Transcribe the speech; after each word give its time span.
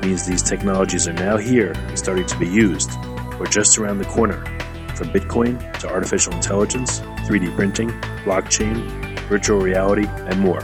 means 0.00 0.26
these 0.26 0.42
technologies 0.42 1.08
are 1.08 1.12
now 1.12 1.36
here 1.36 1.72
and 1.72 1.98
starting 1.98 2.26
to 2.26 2.38
be 2.38 2.48
used, 2.48 2.90
or 3.38 3.46
just 3.46 3.78
around 3.78 3.98
the 3.98 4.04
corner, 4.04 4.44
from 4.94 5.10
Bitcoin 5.10 5.78
to 5.80 5.88
artificial 5.88 6.32
intelligence, 6.32 7.00
3D 7.26 7.54
printing, 7.54 7.90
blockchain, 8.24 8.88
virtual 9.28 9.60
reality, 9.60 10.06
and 10.06 10.40
more. 10.40 10.60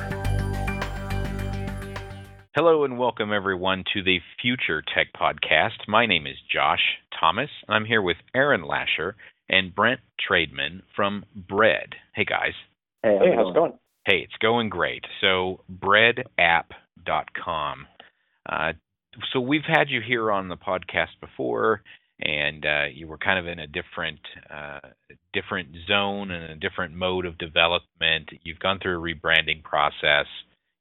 Hello 2.56 2.84
and 2.84 2.98
welcome 2.98 3.32
everyone 3.32 3.84
to 3.94 4.02
the 4.02 4.20
Future 4.40 4.82
Tech 4.94 5.08
Podcast. 5.12 5.88
My 5.88 6.06
name 6.06 6.26
is 6.26 6.36
Josh 6.52 6.82
Thomas, 7.18 7.50
and 7.66 7.74
I'm 7.74 7.84
here 7.84 8.00
with 8.00 8.16
Aaron 8.34 8.62
Lasher 8.62 9.16
and 9.48 9.74
Brent 9.74 10.00
Traidman 10.20 10.82
from 10.94 11.24
Bread. 11.34 11.96
Hey 12.14 12.24
guys. 12.24 12.52
Hey, 13.02 13.18
hey 13.20 13.34
how's 13.34 13.50
it 13.50 13.54
going? 13.54 13.72
Hey, 14.06 14.18
it's 14.18 14.36
going 14.40 14.68
great. 14.68 15.04
So, 15.20 15.64
breadapp.com. 15.72 17.86
Uh, 18.46 18.72
so 19.32 19.40
we've 19.40 19.64
had 19.66 19.88
you 19.90 20.00
here 20.00 20.30
on 20.30 20.48
the 20.48 20.56
podcast 20.56 21.20
before, 21.20 21.82
and 22.20 22.64
uh, 22.64 22.84
you 22.92 23.06
were 23.06 23.18
kind 23.18 23.38
of 23.38 23.46
in 23.46 23.58
a 23.58 23.66
different 23.66 24.20
uh, 24.50 24.80
different 25.32 25.68
zone 25.88 26.30
and 26.30 26.52
a 26.52 26.56
different 26.56 26.94
mode 26.94 27.26
of 27.26 27.38
development. 27.38 28.30
You've 28.42 28.60
gone 28.60 28.78
through 28.80 28.98
a 28.98 29.14
rebranding 29.14 29.62
process. 29.62 30.26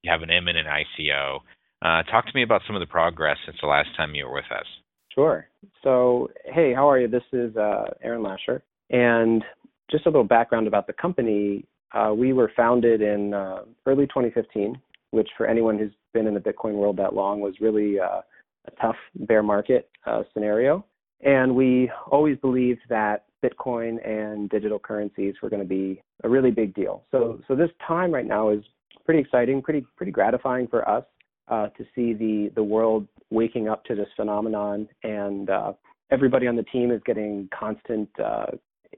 You 0.04 0.12
have 0.12 0.22
an 0.22 0.30
imminent 0.30 0.68
ICO. 0.68 1.40
Uh, 1.82 2.04
talk 2.04 2.26
to 2.26 2.32
me 2.34 2.44
about 2.44 2.62
some 2.66 2.76
of 2.76 2.80
the 2.80 2.86
progress 2.86 3.38
since 3.46 3.58
the 3.62 3.68
last 3.68 3.90
time 3.98 4.16
you 4.16 4.26
were 4.26 4.34
with 4.34 4.52
us. 4.52 4.66
Sure. 5.14 5.48
So, 5.84 6.30
hey, 6.46 6.74
how 6.74 6.90
are 6.90 7.00
you? 7.00 7.08
This 7.08 7.24
is 7.34 7.56
uh, 7.56 7.86
Aaron 8.02 8.24
Lasher, 8.24 8.64
and 8.90 9.44
just 9.92 10.06
a 10.06 10.10
little 10.10 10.24
background 10.24 10.68
about 10.68 10.88
the 10.88 10.94
company. 10.94 11.66
Uh, 11.94 12.14
we 12.16 12.34
were 12.34 12.52
founded 12.56 13.02
in 13.02 13.34
uh, 13.34 13.64
early 13.86 14.08
2015, 14.08 14.80
which 15.14 15.30
for 15.38 15.46
anyone 15.46 15.78
who's 15.78 15.94
been 16.14 16.26
in 16.26 16.34
the 16.34 16.40
Bitcoin 16.40 16.74
world 16.74 16.98
that 16.98 17.14
long 17.14 17.40
was 17.40 17.54
really 17.62 18.00
uh, 18.00 18.22
a 18.66 18.72
tough 18.82 18.96
bear 19.16 19.44
market 19.44 19.90
uh, 20.08 20.24
scenario. 20.34 20.84
And 21.22 21.56
we 21.56 21.92
always 22.12 22.38
believed 22.38 22.82
that 22.90 23.26
Bitcoin 23.44 24.06
and 24.08 24.50
digital 24.50 24.80
currencies 24.80 25.36
were 25.42 25.50
going 25.50 25.62
to 25.62 25.68
be 25.68 26.02
a 26.24 26.30
really 26.30 26.50
big 26.50 26.74
deal. 26.74 27.04
So, 27.12 27.40
so 27.48 27.56
this 27.56 27.70
time 27.88 28.12
right 28.12 28.26
now 28.26 28.50
is 28.50 28.64
pretty 29.06 29.20
exciting, 29.20 29.62
pretty 29.62 29.86
pretty 29.98 30.12
gratifying 30.12 30.68
for 30.68 30.88
us 30.90 31.06
uh, 31.48 31.68
to 31.68 31.84
see 31.94 32.14
the 32.14 32.52
the 32.56 32.64
world 32.64 33.08
waking 33.30 33.68
up 33.70 33.86
to 33.86 33.96
this 33.96 34.08
phenomenon, 34.16 34.88
and 35.04 35.50
uh, 35.50 35.74
everybody 36.12 36.48
on 36.48 36.56
the 36.56 36.64
team 36.64 36.90
is 36.90 37.02
getting 37.06 37.50
constant 37.58 38.10
uh, 38.20 38.48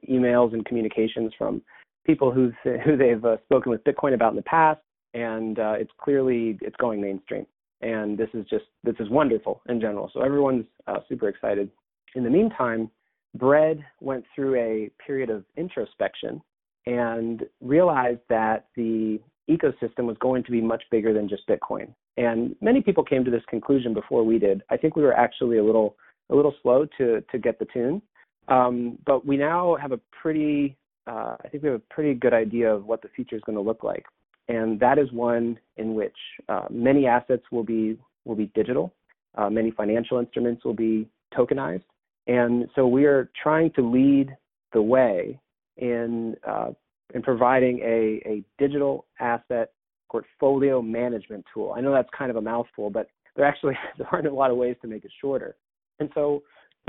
emails 0.09 0.53
and 0.53 0.65
communications 0.65 1.33
from 1.37 1.61
people 2.05 2.31
who 2.31 2.53
who 2.63 2.95
they've 2.95 3.25
uh, 3.25 3.37
spoken 3.43 3.69
with 3.71 3.83
Bitcoin 3.83 4.13
about 4.13 4.31
in 4.31 4.37
the 4.37 4.43
past, 4.43 4.79
and 5.15 5.57
uh, 5.57 5.73
it's 5.77 5.91
clearly 5.99 6.59
it's 6.61 6.75
going 6.75 7.01
mainstream. 7.01 7.47
And 7.81 8.17
this 8.17 8.29
is 8.33 8.45
just 8.49 8.65
this 8.83 8.95
is 8.99 9.09
wonderful 9.09 9.61
in 9.67 9.79
general. 9.79 10.11
So 10.13 10.21
everyone's 10.21 10.65
uh, 10.87 10.99
super 11.09 11.29
excited. 11.29 11.71
In 12.15 12.23
the 12.23 12.29
meantime, 12.29 12.91
Bread 13.35 13.83
went 13.99 14.25
through 14.33 14.55
a 14.55 14.91
period 15.05 15.29
of 15.29 15.43
introspection 15.57 16.41
and 16.85 17.43
realized 17.61 18.21
that 18.29 18.67
the 18.75 19.19
ecosystem 19.49 20.05
was 20.05 20.17
going 20.19 20.43
to 20.43 20.51
be 20.51 20.61
much 20.61 20.83
bigger 20.91 21.13
than 21.13 21.27
just 21.27 21.47
Bitcoin. 21.47 21.93
And 22.17 22.55
many 22.61 22.81
people 22.81 23.03
came 23.03 23.25
to 23.25 23.31
this 23.31 23.43
conclusion 23.49 23.93
before 23.93 24.23
we 24.23 24.39
did. 24.39 24.63
I 24.69 24.77
think 24.77 24.95
we 24.95 25.03
were 25.03 25.13
actually 25.13 25.57
a 25.57 25.63
little 25.63 25.95
a 26.29 26.35
little 26.35 26.55
slow 26.61 26.87
to 26.97 27.21
to 27.31 27.37
get 27.37 27.59
the 27.59 27.67
tune, 27.73 28.01
um, 28.47 28.97
but 29.05 29.25
we 29.25 29.37
now 29.37 29.75
have 29.81 29.91
a 29.91 29.99
pretty 30.21 30.77
uh, 31.07 31.35
I 31.43 31.47
think 31.49 31.63
we 31.63 31.69
have 31.69 31.81
a 31.81 31.93
pretty 31.93 32.13
good 32.15 32.33
idea 32.33 32.73
of 32.73 32.85
what 32.85 33.01
the 33.01 33.09
future 33.15 33.35
is 33.35 33.41
going 33.45 33.57
to 33.57 33.61
look 33.61 33.83
like, 33.83 34.05
and 34.47 34.79
that 34.79 34.97
is 34.97 35.11
one 35.11 35.57
in 35.77 35.95
which 35.95 36.15
uh, 36.49 36.65
many 36.69 37.07
assets 37.07 37.43
will 37.51 37.63
be 37.63 37.97
will 38.25 38.35
be 38.35 38.51
digital, 38.55 38.93
uh, 39.35 39.49
many 39.49 39.71
financial 39.71 40.19
instruments 40.19 40.65
will 40.65 40.73
be 40.73 41.07
tokenized, 41.37 41.83
and 42.27 42.67
so 42.75 42.87
we 42.87 43.05
are 43.05 43.29
trying 43.41 43.71
to 43.71 43.81
lead 43.81 44.35
the 44.73 44.81
way 44.81 45.39
in 45.77 46.35
uh, 46.47 46.71
in 47.13 47.21
providing 47.21 47.79
a, 47.79 48.21
a 48.25 48.43
digital 48.57 49.05
asset 49.19 49.71
portfolio 50.09 50.81
management 50.81 51.45
tool. 51.53 51.73
I 51.75 51.81
know 51.81 51.91
that's 51.91 52.09
kind 52.17 52.31
of 52.31 52.37
a 52.37 52.41
mouthful, 52.41 52.89
but 52.89 53.07
there 53.35 53.45
actually 53.45 53.77
there 53.97 54.07
aren't 54.11 54.27
a 54.27 54.33
lot 54.33 54.51
of 54.51 54.57
ways 54.57 54.75
to 54.81 54.87
make 54.87 55.05
it 55.05 55.11
shorter. 55.21 55.55
And 55.99 56.09
so, 56.13 56.43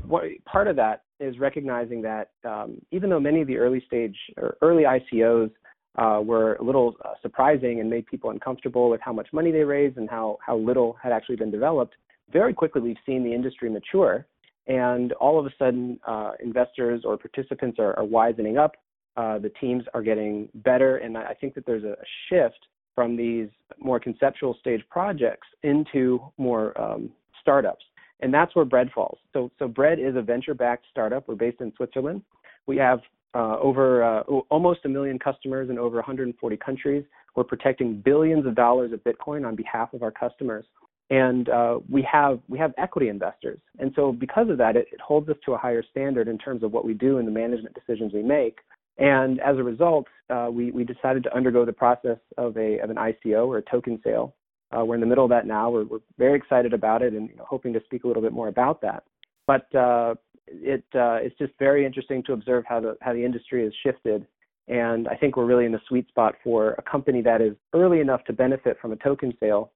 what, 0.07 0.25
part 0.45 0.69
of 0.69 0.77
that 0.77 1.03
is 1.21 1.39
recognizing 1.39 2.03
that 2.03 2.31
um, 2.45 2.81
even 2.91 3.09
though 3.11 3.21
many 3.21 3.41
of 3.41 3.47
the 3.47 3.57
early 3.57 3.83
stage 3.87 4.17
or 4.37 4.57
early 4.63 4.85
ICOs 4.85 5.51
uh, 5.97 6.21
were 6.25 6.55
a 6.55 6.63
little 6.63 6.97
uh, 7.05 7.15
surprising 7.23 7.81
and 7.81 7.89
made 7.89 8.07
people 8.07 8.31
uncomfortable 8.31 8.91
with 8.91 9.01
how 9.01 9.13
much 9.13 9.29
money 9.33 9.51
they 9.51 9.65
raised 9.65 9.97
and 9.97 10.09
how 10.11 10.39
how 10.45 10.57
little 10.57 10.97
had 11.03 11.13
actually 11.13 11.37
been 11.37 11.51
developed, 11.51 11.95
very 12.33 12.53
quickly 12.53 12.81
we've 12.81 12.97
seen 13.05 13.23
the 13.25 13.33
industry 13.33 13.71
mature, 13.71 14.27
and 14.67 15.13
all 15.15 15.39
of 15.39 15.47
a 15.47 15.51
sudden 15.59 15.99
uh, 16.07 16.33
investors 16.43 17.03
or 17.05 17.17
participants 17.17 17.79
are, 17.79 17.99
are 17.99 18.05
wisening 18.05 18.59
up. 18.59 18.77
Uh, 19.17 19.39
the 19.39 19.51
teams 19.61 19.85
are 19.95 20.03
getting 20.03 20.49
better, 20.57 20.99
and 20.99 21.17
I 21.17 21.35
think 21.41 21.55
that 21.55 21.65
there's 21.65 21.85
a 21.85 21.97
shift 22.29 22.59
from 22.95 23.17
these 23.17 23.49
more 23.79 24.01
conceptual 24.01 24.57
stage 24.61 24.83
projects 24.91 25.47
into 25.63 26.21
more 26.37 26.79
um, 26.81 27.11
startups. 27.41 27.85
And 28.21 28.33
that's 28.33 28.57
where 28.57 28.65
Bread 28.65 28.91
falls. 28.95 29.19
So, 29.33 29.51
so 29.59 29.69
Bread 29.69 29.99
is 29.99 30.17
a 30.17 30.23
venture-backed 30.23 30.87
startup. 30.91 31.29
We're 31.29 31.35
based 31.35 31.61
in 31.61 31.73
Switzerland. 31.77 32.23
We 32.67 32.77
have 32.79 33.01
uh, 33.35 33.59
over 33.59 34.03
uh, 34.03 34.23
almost 34.51 34.81
a 34.85 34.89
million 34.89 35.19
customers 35.19 35.71
in 35.71 35.79
over 35.79 35.97
140 35.97 36.57
countries. 36.57 37.05
We're 37.35 37.45
protecting 37.45 38.01
billions 38.03 38.47
of 38.47 38.55
dollars 38.55 38.93
of 38.93 39.05
Bitcoin 39.05 39.47
on 39.47 39.57
behalf 39.57 39.93
of 39.93 40.03
our 40.03 40.11
customers, 40.11 40.65
and 41.11 41.49
uh, 41.49 41.79
we 41.89 42.07
have 42.11 42.41
we 42.49 42.59
have 42.59 42.73
equity 42.79 43.09
investors. 43.09 43.61
And 43.79 43.93
so 43.95 44.13
because 44.13 44.49
of 44.49 44.59
that, 44.59 44.77
it, 44.77 44.87
it 44.91 45.01
holds 45.01 45.29
us 45.29 45.37
to 45.45 45.53
a 45.53 45.59
higher 45.59 45.83
standard 45.91 46.29
in 46.29 46.39
terms 46.39 46.63
of 46.63 46.73
what 46.73 46.85
we 46.85 46.95
do 46.95 47.19
and 47.19 47.29
the 47.29 47.33
management 47.33 47.75
decisions 47.75 48.13
we 48.13 48.23
make. 48.23 48.59
And 48.99 49.41
as 49.41 49.59
a 49.59 49.63
result, 49.63 50.07
uh, 50.31 50.49
we, 50.51 50.71
we 50.71 50.85
decided 50.85 51.23
to 51.25 51.35
undergo 51.35 51.65
the 51.65 51.73
process 51.73 52.19
of, 52.39 52.57
a, 52.57 52.79
of 52.79 52.91
an 52.91 52.97
ICO 52.97 53.47
or 53.47 53.59
a 53.59 53.63
token 53.63 54.01
sale. 54.03 54.35
Uh, 54.77 54.85
we're 54.85 54.95
in 54.95 55.01
the 55.01 55.07
middle 55.07 55.25
of 55.25 55.31
that 55.31 55.47
now. 55.47 55.71
We're, 55.71 55.85
we're 55.85 55.99
very 56.19 56.37
excited 56.37 56.73
about 56.73 57.03
it 57.03 57.13
and 57.13 57.29
you 57.29 57.37
know, 57.37 57.45
hoping 57.47 57.73
to 57.75 57.81
speak 57.85 58.05
a 58.05 58.07
little 58.07 58.23
bit 58.23 58.33
more 58.33 58.49
about 58.49 58.81
that. 58.81 59.05
But 59.47 59.73
uh, 59.75 60.15
it, 60.49 60.85
uh, 60.95 61.19
it's 61.23 61.37
just 61.39 61.53
very 61.59 61.85
interesting 61.85 62.23
to 62.25 62.33
observe 62.33 62.65
how 62.69 62.81
the, 62.81 62.97
how 63.01 63.13
the 63.13 63.25
industry 63.25 63.65
has 63.65 63.73
shifted. 63.83 64.27
And 64.69 65.07
I 65.09 65.15
think 65.15 65.37
we're 65.37 65.47
really 65.47 65.65
in 65.65 65.73
the 65.73 65.81
sweet 65.89 66.09
spot 66.09 66.35
for 66.43 66.73
a 66.73 66.83
company 66.83 67.23
that 67.23 67.41
is 67.41 67.55
early 67.73 68.01
enough 68.01 68.25
to 68.25 68.33
benefit 68.33 68.79
from 68.81 68.93
a 68.93 68.97
token 68.97 69.33
sale 69.39 69.71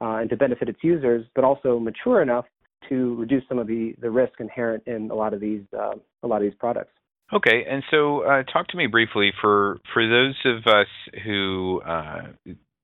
uh, 0.00 0.16
and 0.16 0.30
to 0.30 0.36
benefit 0.36 0.68
its 0.68 0.78
users, 0.82 1.26
but 1.34 1.44
also 1.44 1.78
mature 1.78 2.22
enough 2.22 2.46
to 2.88 3.14
reduce 3.16 3.42
some 3.48 3.58
of 3.58 3.66
the, 3.66 3.94
the 4.00 4.10
risk 4.10 4.32
inherent 4.40 4.82
in 4.86 5.10
a 5.10 5.14
lot 5.14 5.34
of 5.34 5.40
these 5.40 5.62
uh, 5.76 5.92
a 6.22 6.26
lot 6.26 6.36
of 6.36 6.42
these 6.42 6.58
products. 6.58 6.92
Okay, 7.32 7.64
and 7.68 7.82
so 7.90 8.20
uh, 8.22 8.42
talk 8.42 8.68
to 8.68 8.76
me 8.76 8.86
briefly 8.86 9.32
for 9.40 9.78
for 9.92 10.06
those 10.06 10.34
of 10.44 10.66
us 10.66 10.88
who 11.24 11.80
uh, 11.86 12.22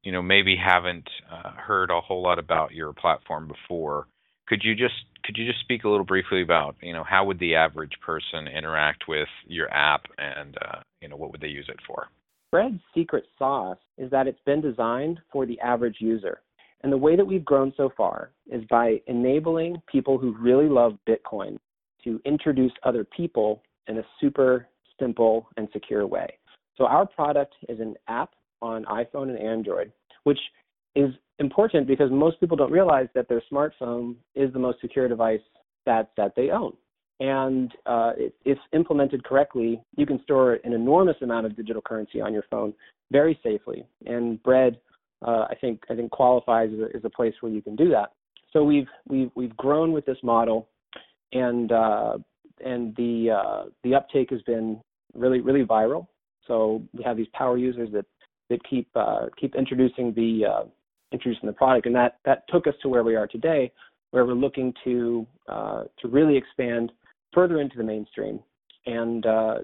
you 0.03 0.13
know 0.13 0.23
maybe 0.23 0.57
haven't 0.57 1.09
uh, 1.31 1.51
heard 1.53 1.91
a 1.91 2.01
whole 2.01 2.23
lot 2.23 2.39
about 2.39 2.73
your 2.73 2.93
platform 2.93 3.49
before. 3.49 4.07
Could 4.49 4.63
you 4.65 4.75
just 4.75 4.95
could 5.25 5.37
you 5.37 5.47
just 5.47 5.61
speak 5.61 5.85
a 5.85 5.89
little 5.89 6.07
briefly 6.07 6.43
about 6.43 6.77
you 6.81 6.93
know 6.93 7.05
how 7.05 7.25
would 7.27 7.39
the 7.39 7.55
average 7.55 7.93
person 8.05 8.49
interact 8.49 9.05
with 9.07 9.29
your 9.47 9.73
app 9.73 10.07
and 10.17 10.57
uh, 10.65 10.81
you 11.03 11.09
know 11.09 11.17
what 11.17 11.31
would 11.33 11.41
they 11.41 11.49
use 11.49 11.67
it 11.69 11.79
for? 11.87 12.09
Bread's 12.51 12.81
secret 12.95 13.25
sauce 13.39 13.79
is 13.99 14.11
that 14.11 14.27
it's 14.27 14.41
been 14.47 14.63
designed 14.63 15.21
for 15.31 15.45
the 15.45 15.61
average 15.61 15.97
user. 16.01 16.41
And 16.83 16.93
the 16.93 16.97
way 16.97 17.17
that 17.17 17.27
we've 17.27 17.45
grown 17.45 17.73
so 17.77 17.91
far 17.95 18.31
is 18.51 18.65
by 18.71 19.01
enabling 19.07 19.83
people 19.91 20.17
who 20.17 20.35
really 20.39 20.69
love 20.69 20.97
Bitcoin 21.07 21.59
to 22.05 22.21
introduce 22.25 22.73
other 22.85 23.05
people 23.05 23.63
in 23.89 23.99
a 23.99 24.03
super 24.21 24.69
simple 24.99 25.49
and 25.57 25.69
secure 25.73 26.07
way. 26.07 26.39
So 26.77 26.87
our 26.87 27.05
product 27.05 27.55
is 27.69 27.81
an 27.81 27.97
app 28.07 28.31
on 28.63 28.85
iPhone 28.85 29.29
and 29.29 29.39
Android, 29.39 29.93
which 30.25 30.39
is 30.95 31.11
important 31.39 31.87
because 31.87 32.11
most 32.11 32.41
people 32.41 32.57
don't 32.57 32.73
realize 32.73 33.09
that 33.15 33.29
their 33.29 33.43
smartphone 33.51 34.17
is 34.35 34.53
the 34.53 34.59
most 34.59 34.81
secure 34.81 35.09
device 35.09 35.41
that 35.87 36.11
that 36.17 36.35
they 36.37 36.51
own. 36.51 36.75
And 37.21 37.73
uh, 37.87 38.13
if 38.45 38.59
implemented 38.73 39.25
correctly, 39.25 39.83
you 39.97 40.07
can 40.07 40.23
store 40.23 40.59
an 40.65 40.73
enormous 40.73 41.17
amount 41.21 41.47
of 41.47 41.57
digital 41.57 41.83
currency 41.83 42.21
on 42.21 42.33
your 42.33 42.45
phone 42.49 42.73
very 43.11 43.39
safely. 43.43 43.85
And 44.07 44.41
Bread, 44.45 44.79
uh, 45.27 45.47
I 45.51 45.55
think, 45.61 45.83
I 45.91 45.97
think 45.97 46.13
qualifies 46.13 46.71
as 46.73 46.79
a, 46.79 46.97
as 46.97 47.05
a, 47.05 47.11
place 47.11 47.35
where 47.41 47.51
you 47.51 47.61
can 47.61 47.75
do 47.75 47.89
that. 47.89 48.13
So 48.53 48.63
we've 48.63 48.87
we've 49.09 49.31
we've 49.35 49.57
grown 49.57 49.93
with 49.93 50.07
this 50.07 50.19
model, 50.23 50.69
and 51.33 51.73
uh, 51.73 52.19
and 52.65 52.95
the 52.97 53.31
uh, 53.31 53.65
the 53.83 53.95
uptake 53.95 54.31
has 54.31 54.41
been 54.43 54.81
really 55.15 55.41
really 55.41 55.65
viral. 55.65 56.07
So 56.47 56.83
we 56.93 57.03
have 57.03 57.17
these 57.17 57.27
power 57.35 57.59
users 57.59 57.91
that 57.93 58.07
that 58.49 58.61
keep 58.65 58.89
uh, 58.95 59.27
keep 59.39 59.55
introducing 59.55 60.15
the 60.15 60.47
uh, 60.47 60.65
introducing 61.13 61.47
the 61.47 61.53
product, 61.53 61.87
and 61.87 61.95
that 61.95 62.19
that 62.25 62.45
took 62.49 62.67
us 62.67 62.75
to 62.83 62.89
where 62.89 63.05
we 63.05 63.17
are 63.17 63.27
today, 63.27 63.73
where 64.11 64.25
we're 64.25 64.35
looking 64.35 64.73
to 64.85 65.27
uh, 65.49 65.85
to 66.01 66.09
really 66.09 66.37
expand 66.37 66.93
further 67.33 67.61
into 67.61 67.77
the 67.77 67.85
mainstream, 67.85 68.41
and 68.87 69.27
uh, 69.27 69.57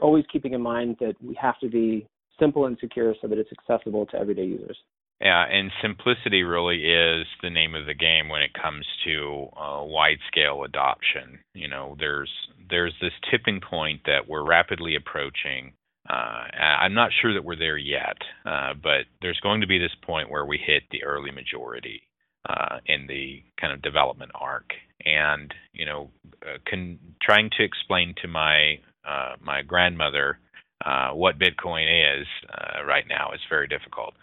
always 0.00 0.24
keeping 0.32 0.52
in 0.52 0.60
mind 0.60 0.96
that 1.00 1.14
we 1.22 1.34
have 1.40 1.58
to 1.60 1.68
be 1.68 2.06
simple 2.38 2.66
and 2.66 2.76
secure 2.80 3.14
so 3.20 3.28
that 3.28 3.38
it's 3.38 3.50
accessible 3.52 4.06
to 4.06 4.16
everyday 4.16 4.44
users. 4.44 4.76
Yeah, 5.20 5.46
and 5.50 5.70
simplicity 5.80 6.42
really 6.42 6.84
is 6.84 7.26
the 7.42 7.48
name 7.48 7.74
of 7.74 7.86
the 7.86 7.94
game 7.94 8.28
when 8.28 8.42
it 8.42 8.52
comes 8.52 8.86
to 9.06 9.48
uh, 9.56 9.82
wide 9.82 10.18
scale 10.26 10.64
adoption. 10.64 11.38
You 11.54 11.68
know, 11.68 11.96
there's 11.98 12.30
there's 12.68 12.94
this 13.00 13.12
tipping 13.30 13.60
point 13.60 14.02
that 14.04 14.28
we're 14.28 14.44
rapidly 14.44 14.94
approaching 14.94 15.72
uh, 16.08 16.12
I'm 16.82 16.94
not 16.94 17.10
sure 17.20 17.34
that 17.34 17.44
we're 17.44 17.56
there 17.56 17.76
yet, 17.76 18.16
uh, 18.44 18.74
but 18.80 19.06
there's 19.22 19.40
going 19.40 19.60
to 19.60 19.66
be 19.66 19.78
this 19.78 19.94
point 20.02 20.30
where 20.30 20.46
we 20.46 20.58
hit 20.58 20.84
the 20.90 21.04
early 21.04 21.30
majority 21.30 22.02
uh, 22.48 22.78
in 22.86 23.06
the 23.06 23.42
kind 23.60 23.72
of 23.72 23.82
development 23.82 24.30
arc. 24.34 24.70
And 25.04 25.52
you 25.72 25.84
know, 25.84 26.10
uh, 26.42 26.58
can, 26.66 26.98
trying 27.22 27.50
to 27.58 27.64
explain 27.64 28.14
to 28.22 28.28
my 28.28 28.78
uh, 29.06 29.36
my 29.40 29.62
grandmother 29.62 30.38
uh, 30.84 31.10
what 31.10 31.38
Bitcoin 31.38 32.20
is 32.20 32.26
right 32.86 33.04
now 33.08 33.32
is 33.32 33.40
very 33.48 33.66
difficult. 33.66 34.14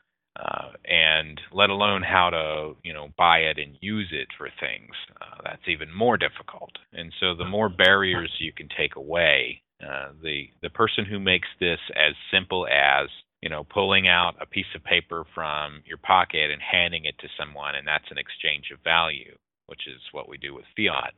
and 0.86 1.40
let 1.52 1.70
alone 1.70 2.02
how 2.02 2.30
to 2.30 2.76
you 2.84 2.94
know 2.94 3.10
buy 3.18 3.40
it 3.40 3.58
and 3.58 3.78
use 3.82 4.10
it 4.12 4.28
for 4.38 4.50
things, 4.60 4.96
that's 5.44 5.68
even 5.68 5.94
more 5.94 6.18
difficult. 6.18 6.72
And 6.94 7.12
so 7.20 7.36
the 7.36 7.46
more 7.46 7.70
barriers 7.70 8.32
you 8.40 8.54
can 8.54 8.70
take 8.78 8.96
away, 8.96 9.63
uh, 9.82 10.10
the 10.22 10.50
the 10.62 10.70
person 10.70 11.06
who 11.06 11.20
makes 11.20 11.48
this 11.60 11.80
as 11.96 12.14
simple 12.32 12.68
as 12.68 13.10
you 13.42 13.50
know 13.50 13.64
pulling 13.64 14.08
out 14.08 14.36
a 14.42 14.46
piece 14.46 14.72
of 14.76 14.84
paper 14.84 15.26
from 15.34 15.82
your 15.86 15.98
pocket 15.98 16.52
and 16.52 16.62
handing 16.62 17.06
it 17.06 17.16
to 17.20 17.28
someone, 17.40 17.76
and 17.76 17.88
that's 17.88 18.12
an 18.12 18.18
exchange 18.18 18.72
of 18.74 18.84
value, 18.84 19.36
which 19.68 19.88
is 19.88 20.02
what 20.12 20.30
we 20.30 20.38
do 20.38 20.54
with 20.54 20.66
fiat. 20.76 21.14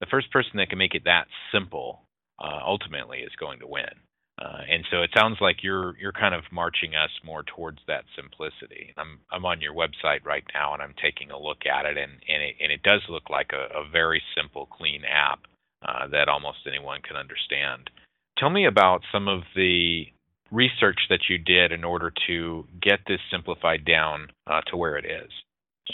The 0.00 0.06
first 0.06 0.30
person 0.32 0.52
that 0.56 0.68
can 0.68 0.78
make 0.78 0.94
it 0.94 1.04
that 1.04 1.26
simple 1.52 2.02
uh, 2.42 2.60
ultimately 2.64 3.18
is 3.18 3.32
going 3.38 3.60
to 3.60 3.66
win. 3.66 3.94
Uh, 4.40 4.62
and 4.68 4.84
so 4.90 5.02
it 5.02 5.10
sounds 5.16 5.36
like 5.40 5.62
you're 5.62 5.96
you're 5.98 6.12
kind 6.12 6.34
of 6.34 6.42
marching 6.50 6.96
us 6.96 7.10
more 7.24 7.44
towards 7.44 7.78
that 7.86 8.04
simplicity. 8.16 8.94
I'm 8.96 9.20
I'm 9.30 9.44
on 9.44 9.60
your 9.60 9.74
website 9.74 10.24
right 10.24 10.44
now 10.54 10.72
and 10.72 10.82
I'm 10.82 10.94
taking 11.00 11.30
a 11.30 11.38
look 11.38 11.66
at 11.66 11.84
it 11.86 11.96
and 11.96 12.12
and 12.28 12.42
it, 12.42 12.56
and 12.60 12.72
it 12.72 12.82
does 12.82 13.02
look 13.08 13.28
like 13.30 13.50
a, 13.52 13.78
a 13.78 13.88
very 13.88 14.22
simple, 14.34 14.66
clean 14.66 15.02
app 15.04 15.40
uh, 15.86 16.06
that 16.08 16.28
almost 16.28 16.58
anyone 16.66 17.00
can 17.06 17.16
understand. 17.16 17.90
Tell 18.38 18.50
me 18.50 18.66
about 18.66 19.02
some 19.12 19.28
of 19.28 19.42
the 19.54 20.04
research 20.50 20.98
that 21.08 21.20
you 21.28 21.38
did 21.38 21.72
in 21.72 21.84
order 21.84 22.12
to 22.26 22.66
get 22.80 23.00
this 23.06 23.20
simplified 23.30 23.84
down 23.84 24.28
uh, 24.46 24.60
to 24.70 24.76
where 24.76 24.96
it 24.96 25.04
is. 25.04 25.30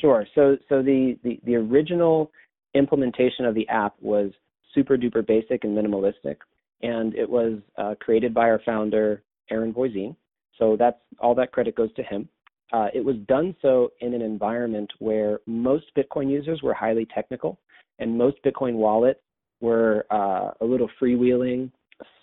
Sure. 0.01 0.27
So, 0.35 0.57
so 0.69 0.83
the, 0.83 1.17
the, 1.23 1.41
the 1.45 1.55
original 1.57 2.31
implementation 2.75 3.45
of 3.45 3.55
the 3.55 3.69
app 3.69 3.95
was 4.01 4.33
super 4.75 4.97
duper 4.97 5.27
basic 5.27 5.65
and 5.65 5.77
minimalistic, 5.77 6.37
and 6.83 7.15
it 7.15 7.29
was 7.29 7.59
uh, 7.79 7.95
created 8.01 8.35
by 8.35 8.43
our 8.43 8.61
founder 8.65 9.23
Aaron 9.51 9.73
Voisine. 9.73 10.15
So 10.59 10.77
that's 10.77 10.99
all 11.19 11.35
that 11.37 11.53
credit 11.53 11.75
goes 11.75 11.93
to 11.95 12.03
him. 12.03 12.29
Uh, 12.73 12.89
it 12.93 13.03
was 13.03 13.17
done 13.29 13.57
so 13.63 13.91
in 14.01 14.13
an 14.13 14.21
environment 14.21 14.93
where 14.99 15.41
most 15.47 15.87
Bitcoin 15.97 16.31
users 16.31 16.63
were 16.63 16.75
highly 16.75 17.07
technical, 17.15 17.59
and 17.99 18.19
most 18.19 18.37
Bitcoin 18.45 18.75
wallets 18.75 19.21
were 19.61 20.07
uh, 20.11 20.51
a 20.61 20.65
little 20.65 20.89
freewheeling, 21.01 21.71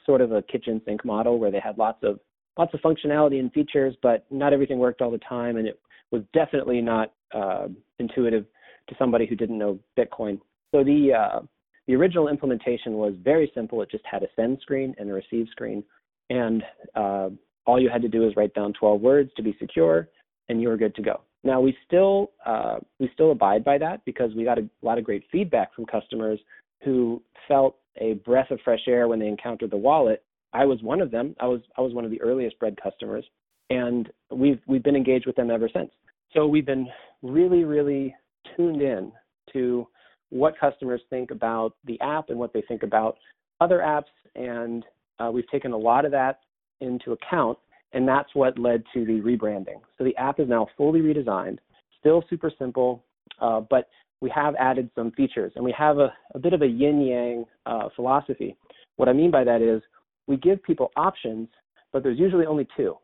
sort 0.06 0.22
of 0.22 0.32
a 0.32 0.42
kitchen 0.44 0.82
sink 0.86 1.04
model 1.04 1.40
where 1.40 1.52
they 1.52 1.60
had 1.60 1.78
lots 1.78 2.04
of 2.04 2.20
lots 2.58 2.74
of 2.74 2.80
functionality 2.82 3.40
and 3.40 3.52
features, 3.52 3.96
but 4.02 4.26
not 4.32 4.54
everything 4.54 4.80
worked 4.80 5.02
all 5.02 5.12
the 5.12 5.18
time, 5.20 5.58
and 5.58 5.68
it 5.68 5.80
was 6.12 6.22
definitely 6.34 6.82
not 6.82 7.14
uh, 7.34 7.68
intuitive 8.00 8.46
to 8.88 8.96
somebody 8.98 9.26
who 9.26 9.36
didn't 9.36 9.58
know 9.58 9.80
Bitcoin. 9.98 10.40
So 10.74 10.84
the 10.84 11.14
uh, 11.14 11.40
the 11.88 11.96
original 11.96 12.30
implementation 12.30 12.94
was 12.94 13.14
very 13.24 13.52
simple. 13.54 13.82
It 13.82 13.92
just 13.92 14.06
had 14.10 14.24
a 14.24 14.28
send 14.36 14.60
screen 14.62 14.96
and 14.98 15.10
a 15.10 15.14
receive 15.14 15.48
screen, 15.52 15.84
and 16.30 16.64
uh, 16.96 17.30
all 17.66 17.80
you 17.80 17.90
had 17.90 18.02
to 18.02 18.08
do 18.08 18.22
was 18.22 18.36
write 18.36 18.54
down 18.54 18.74
12 18.74 19.02
words 19.02 19.32
to 19.38 19.44
be 19.44 19.56
secure, 19.60 20.10
and 20.50 20.62
you 20.62 20.68
were 20.68 20.78
good 20.78 20.96
to 20.96 21.02
go. 21.02 21.22
Now 21.44 21.62
we 21.62 21.78
still 21.86 22.32
uh, 22.46 22.78
we 23.00 23.10
still 23.14 23.32
abide 23.32 23.64
by 23.64 23.78
that 23.78 24.04
because 24.06 24.32
we 24.36 24.44
got 24.44 24.58
a 24.58 24.68
lot 24.82 24.98
of 24.98 25.04
great 25.04 25.24
feedback 25.32 25.74
from 25.76 25.86
customers 25.86 26.40
who 26.83 27.22
felt 27.48 27.77
a 27.98 28.13
breath 28.25 28.51
of 28.51 28.60
fresh 28.63 28.81
air 28.88 29.07
when 29.07 29.19
they 29.19 29.27
encountered 29.27 29.72
the 29.72 29.77
wallet. 29.77 30.24
I 30.54 30.66
was 30.66 30.81
one 30.81 31.01
of 31.01 31.12
them. 31.12 31.36
I 31.39 31.48
was 31.48 31.62
I 31.77 31.81
was 31.81 31.94
one 31.94 32.06
of 32.06 32.12
the 32.12 32.22
earliest 32.22 32.57
bread 32.60 32.75
customers, 32.81 33.25
and 33.69 34.10
we've 34.31 34.60
we've 34.68 34.83
been 34.83 34.95
engaged 34.95 35.25
with 35.25 35.36
them 35.36 35.51
ever 35.51 35.69
since. 35.74 35.92
So 36.33 36.48
we've 36.48 36.66
been 36.66 36.88
really 37.22 37.63
really 37.63 38.16
tuned 38.56 38.81
in 38.81 39.12
to 39.54 39.88
what 40.30 40.57
customers 40.60 41.01
think 41.10 41.31
about 41.31 41.74
the 41.86 42.00
app 42.01 42.30
and 42.30 42.38
what 42.38 42.54
they 42.54 42.62
think 42.62 42.83
about 42.83 43.18
other 43.62 43.80
apps, 43.80 44.12
and 44.36 44.83
uh, 45.19 45.30
we've 45.31 45.48
taken 45.50 45.72
a 45.72 45.77
lot 45.77 46.06
of 46.06 46.12
that 46.12 46.39
into 46.81 47.13
account, 47.13 47.57
and 47.94 48.07
that's 48.07 48.33
what 48.33 48.57
led 48.60 48.83
to 48.94 49.06
the 49.06 49.22
rebranding. 49.22 49.80
So 49.98 50.04
the 50.04 50.16
app 50.18 50.39
is 50.39 50.50
now 50.50 50.68
fully 50.75 51.01
redesigned, 51.01 51.60
still 52.00 52.24
super 52.30 52.51
simple, 52.57 53.04
uh, 53.42 53.62
but 53.62 53.88
we 54.22 54.30
have 54.34 54.56
added 54.56 54.90
some 54.96 55.12
features 55.12 55.52
and 55.56 55.64
we 55.64 55.74
have 55.78 55.98
a, 55.98 56.14
a 56.34 56.40
bit 56.40 56.54
of 56.54 56.62
a 56.62 56.68
yin 56.68 57.02
yang 57.02 57.46
uh, 57.66 57.90
philosophy. 57.96 58.56
What 58.96 59.10
I 59.10 59.13
mean 59.13 59.32
by 59.32 59.44
that 59.44 59.62
is 59.62 59.82
we 60.28 60.38
give 60.38 60.63
people 60.63 60.92
options, 60.96 61.48
but 61.92 62.04
there's 62.04 62.20
usually 62.20 62.46
only 62.46 62.68
two. 62.75 62.96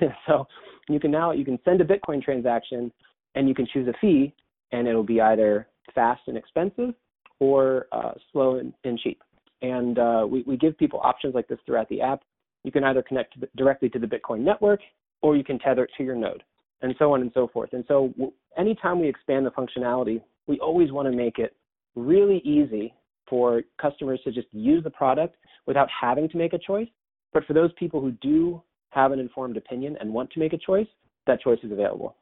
so 0.26 0.46
you 0.88 0.98
can 0.98 1.10
now 1.10 1.32
you 1.32 1.44
can 1.44 1.58
send 1.64 1.80
a 1.80 1.84
Bitcoin 1.84 2.22
transaction 2.22 2.92
and 3.34 3.48
you 3.48 3.54
can 3.54 3.66
choose 3.72 3.86
a 3.88 3.94
fee 4.00 4.34
and 4.72 4.88
it'll 4.88 5.04
be 5.04 5.20
either 5.20 5.68
fast 5.94 6.22
and 6.26 6.36
expensive 6.36 6.94
or 7.40 7.86
uh, 7.92 8.12
slow 8.32 8.56
and, 8.56 8.72
and, 8.84 8.98
cheap. 8.98 9.22
And 9.62 9.98
uh, 9.98 10.26
we, 10.28 10.42
we 10.42 10.56
give 10.56 10.76
people 10.76 11.00
options 11.02 11.34
like 11.34 11.46
this 11.46 11.58
throughout 11.64 11.88
the 11.88 12.00
app. 12.00 12.22
You 12.64 12.72
can 12.72 12.84
either 12.84 13.02
connect 13.02 13.34
to 13.34 13.40
the, 13.40 13.48
directly 13.56 13.88
to 13.90 13.98
the 13.98 14.06
Bitcoin 14.06 14.40
network 14.40 14.80
or 15.22 15.36
you 15.36 15.44
can 15.44 15.58
tether 15.58 15.84
it 15.84 15.90
to 15.96 16.04
your 16.04 16.16
node 16.16 16.42
and 16.82 16.94
so 16.98 17.12
on 17.12 17.22
and 17.22 17.30
so 17.34 17.48
forth. 17.48 17.70
And 17.72 17.84
so 17.88 18.12
anytime 18.56 19.00
we 19.00 19.08
expand 19.08 19.46
the 19.46 19.50
functionality, 19.50 20.20
we 20.48 20.58
always 20.58 20.90
want 20.90 21.10
to 21.10 21.16
make 21.16 21.38
it 21.38 21.54
really 21.94 22.38
easy 22.38 22.94
for 23.28 23.62
customers 23.80 24.20
to 24.24 24.32
just 24.32 24.48
use 24.52 24.82
the 24.82 24.90
product 24.90 25.36
without 25.66 25.88
having 25.88 26.28
to 26.30 26.36
make 26.36 26.54
a 26.54 26.58
choice. 26.58 26.88
But 27.32 27.44
for 27.44 27.52
those 27.52 27.70
people 27.78 28.00
who 28.00 28.12
do 28.12 28.62
have 28.90 29.12
an 29.12 29.20
informed 29.20 29.56
opinion 29.56 29.96
and 30.00 30.12
want 30.12 30.30
to 30.32 30.40
make 30.40 30.54
a 30.54 30.58
choice, 30.58 30.86
that 31.26 31.40
choice 31.40 31.58
is 31.62 31.70
available. 31.70 32.16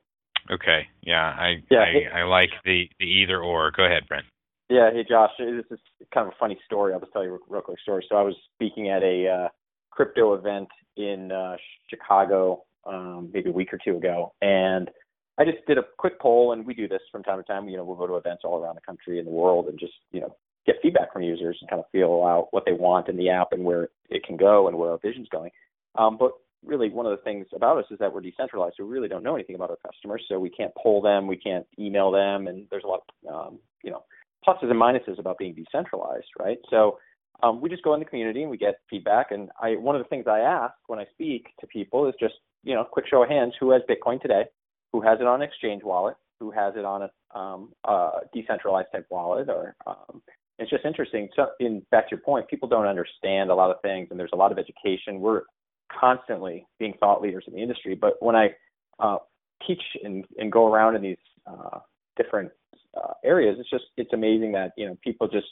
Okay. 0.51 0.87
Yeah, 1.03 1.35
I 1.39 1.63
yeah, 1.71 1.81
I, 1.81 1.93
hey, 1.93 2.07
I 2.13 2.25
like 2.25 2.51
the, 2.65 2.85
the 2.99 3.07
either 3.07 3.41
or. 3.41 3.71
Go 3.71 3.85
ahead, 3.85 4.03
Brent. 4.09 4.27
Yeah. 4.69 4.91
Hey, 4.93 5.05
Josh. 5.09 5.31
This 5.39 5.65
is 5.71 5.79
kind 6.13 6.27
of 6.27 6.33
a 6.33 6.37
funny 6.39 6.59
story. 6.65 6.93
I'll 6.93 7.01
just 7.01 7.13
tell 7.13 7.25
you 7.25 7.35
a 7.35 7.39
real 7.49 7.63
quick 7.63 7.81
story. 7.81 8.05
So 8.09 8.17
I 8.17 8.23
was 8.23 8.35
speaking 8.55 8.91
at 8.91 9.03
a 9.03 9.29
uh, 9.29 9.49
crypto 9.91 10.35
event 10.35 10.69
in 10.97 11.31
uh, 11.33 11.57
Chicago 11.89 12.65
um, 12.85 13.31
maybe 13.33 13.51
a 13.51 13.53
week 13.53 13.73
or 13.73 13.79
two 13.85 13.97
ago, 13.97 14.33
and 14.41 14.91
I 15.39 15.45
just 15.45 15.65
did 15.67 15.79
a 15.79 15.85
quick 15.99 16.19
poll, 16.19 16.53
and 16.53 16.67
we 16.67 16.75
do 16.75 16.89
this 16.89 17.03
from 17.13 17.23
time 17.23 17.39
to 17.39 17.45
time. 17.45 17.69
You 17.69 17.77
know, 17.77 17.85
we'll 17.85 17.97
go 17.97 18.07
to 18.07 18.17
events 18.17 18.43
all 18.45 18.63
around 18.63 18.77
the 18.77 18.81
country 18.81 19.19
and 19.19 19.27
the 19.27 19.33
world, 19.33 19.67
and 19.67 19.79
just 19.79 19.93
you 20.13 20.21
know 20.21 20.35
get 20.67 20.77
feedback 20.83 21.13
from 21.13 21.23
users 21.23 21.57
and 21.61 21.71
kind 21.71 21.81
of 21.81 21.87
feel 21.93 22.25
out 22.27 22.49
what 22.51 22.65
they 22.65 22.73
want 22.73 23.09
in 23.09 23.17
the 23.17 23.29
app 23.29 23.53
and 23.53 23.65
where 23.65 23.89
it 24.11 24.25
can 24.25 24.37
go 24.37 24.67
and 24.67 24.77
where 24.77 24.91
our 24.91 24.99
vision's 24.99 25.29
going. 25.29 25.51
Um, 25.97 26.17
but 26.19 26.33
really, 26.65 26.89
one 26.89 27.07
of 27.07 27.17
the 27.17 27.23
things 27.23 27.47
about 27.55 27.79
us 27.79 27.85
is 27.91 27.99
that 27.99 28.13
we're 28.13 28.21
decentralized. 28.21 28.75
So 28.77 28.85
we 28.85 28.93
really 28.93 29.09
don't 29.09 29.23
know 29.23 29.35
anything 29.35 29.55
about 29.55 29.71
our 29.71 29.79
customers, 29.85 30.25
so 30.29 30.39
we 30.39 30.51
can't 30.51 30.73
poll 30.83 31.03
them, 31.03 31.27
we 31.27 31.37
can't 31.37 31.67
email 31.79 32.11
them, 32.11 32.47
and 32.47 32.67
there's 32.71 32.85
a 32.85 32.89
lot 32.89 33.03
of 33.27 33.35
um, 33.35 33.59
you 33.83 33.91
know 33.91 34.05
pluses 34.47 34.71
and 34.71 34.81
minuses 34.81 35.19
about 35.19 35.39
being 35.39 35.55
decentralized, 35.55 36.29
right? 36.39 36.59
So 36.71 36.99
um, 37.43 37.61
we 37.61 37.69
just 37.69 37.83
go 37.83 37.93
in 37.95 38.01
the 38.01 38.07
community 38.07 38.43
and 38.43 38.51
we 38.51 38.57
get 38.57 38.77
feedback. 38.89 39.31
And 39.33 39.51
I 39.61 39.77
one 39.77 39.97
of 39.97 40.03
the 40.03 40.09
things 40.09 40.25
I 40.27 40.41
ask 40.41 40.75
when 40.87 40.99
I 40.99 41.05
speak 41.13 41.49
to 41.61 41.67
people 41.67 42.09
is 42.09 42.15
just 42.19 42.35
you 42.65 42.75
know 42.75 42.85
quick 42.85 43.07
show 43.07 43.23
of 43.23 43.29
hands 43.29 43.53
who 43.61 43.71
has 43.73 43.83
Bitcoin 43.89 44.21
today 44.21 44.45
who 44.93 45.01
has 45.01 45.19
it 45.21 45.27
on 45.27 45.43
an 45.43 45.49
Exchange 45.49 45.83
Wallet, 45.85 46.17
who 46.41 46.51
has 46.51 46.75
it 46.77 46.85
on 46.85 47.03
a, 47.03 47.39
um, 47.39 47.73
a 47.85 48.11
decentralized 48.33 48.89
type 48.93 49.07
wallet, 49.11 49.49
or 49.49 49.75
um, 49.87 50.23
it's 50.59 50.71
just 50.71 50.85
interesting. 50.85 51.29
So, 51.37 51.49
in 51.61 51.83
back 51.91 52.09
to 52.09 52.17
your 52.17 52.21
point, 52.21 52.49
people 52.49 52.69
don't 52.69 52.87
understand 52.87 53.51
a 53.51 53.55
lot 53.55 53.71
of 53.71 53.81
things, 53.83 54.09
and 54.11 54.19
there's 54.19 54.31
a 54.33 54.37
lot 54.37 54.53
of 54.53 54.59
education. 54.59 55.21
We're 55.21 55.43
constantly 56.01 56.67
being 56.79 56.95
thought 56.99 57.23
leaders 57.23 57.45
in 57.47 57.55
the 57.55 57.63
industry, 57.63 57.95
but 57.95 58.15
when 58.21 58.37
I 58.37 58.49
uh, 58.99 59.19
teach 59.67 59.83
and, 60.03 60.25
and 60.39 60.51
go 60.51 60.73
around 60.73 60.97
in 60.97 61.03
these 61.03 61.17
uh, 61.47 61.79
different 62.17 62.51
uh, 62.97 63.13
areas, 63.25 63.57
it's 63.59 63.71
just 63.71 63.85
it's 63.97 64.13
amazing 64.13 64.53
that 64.53 64.73
you 64.77 64.87
know 64.87 64.97
people 65.03 65.29
just 65.29 65.47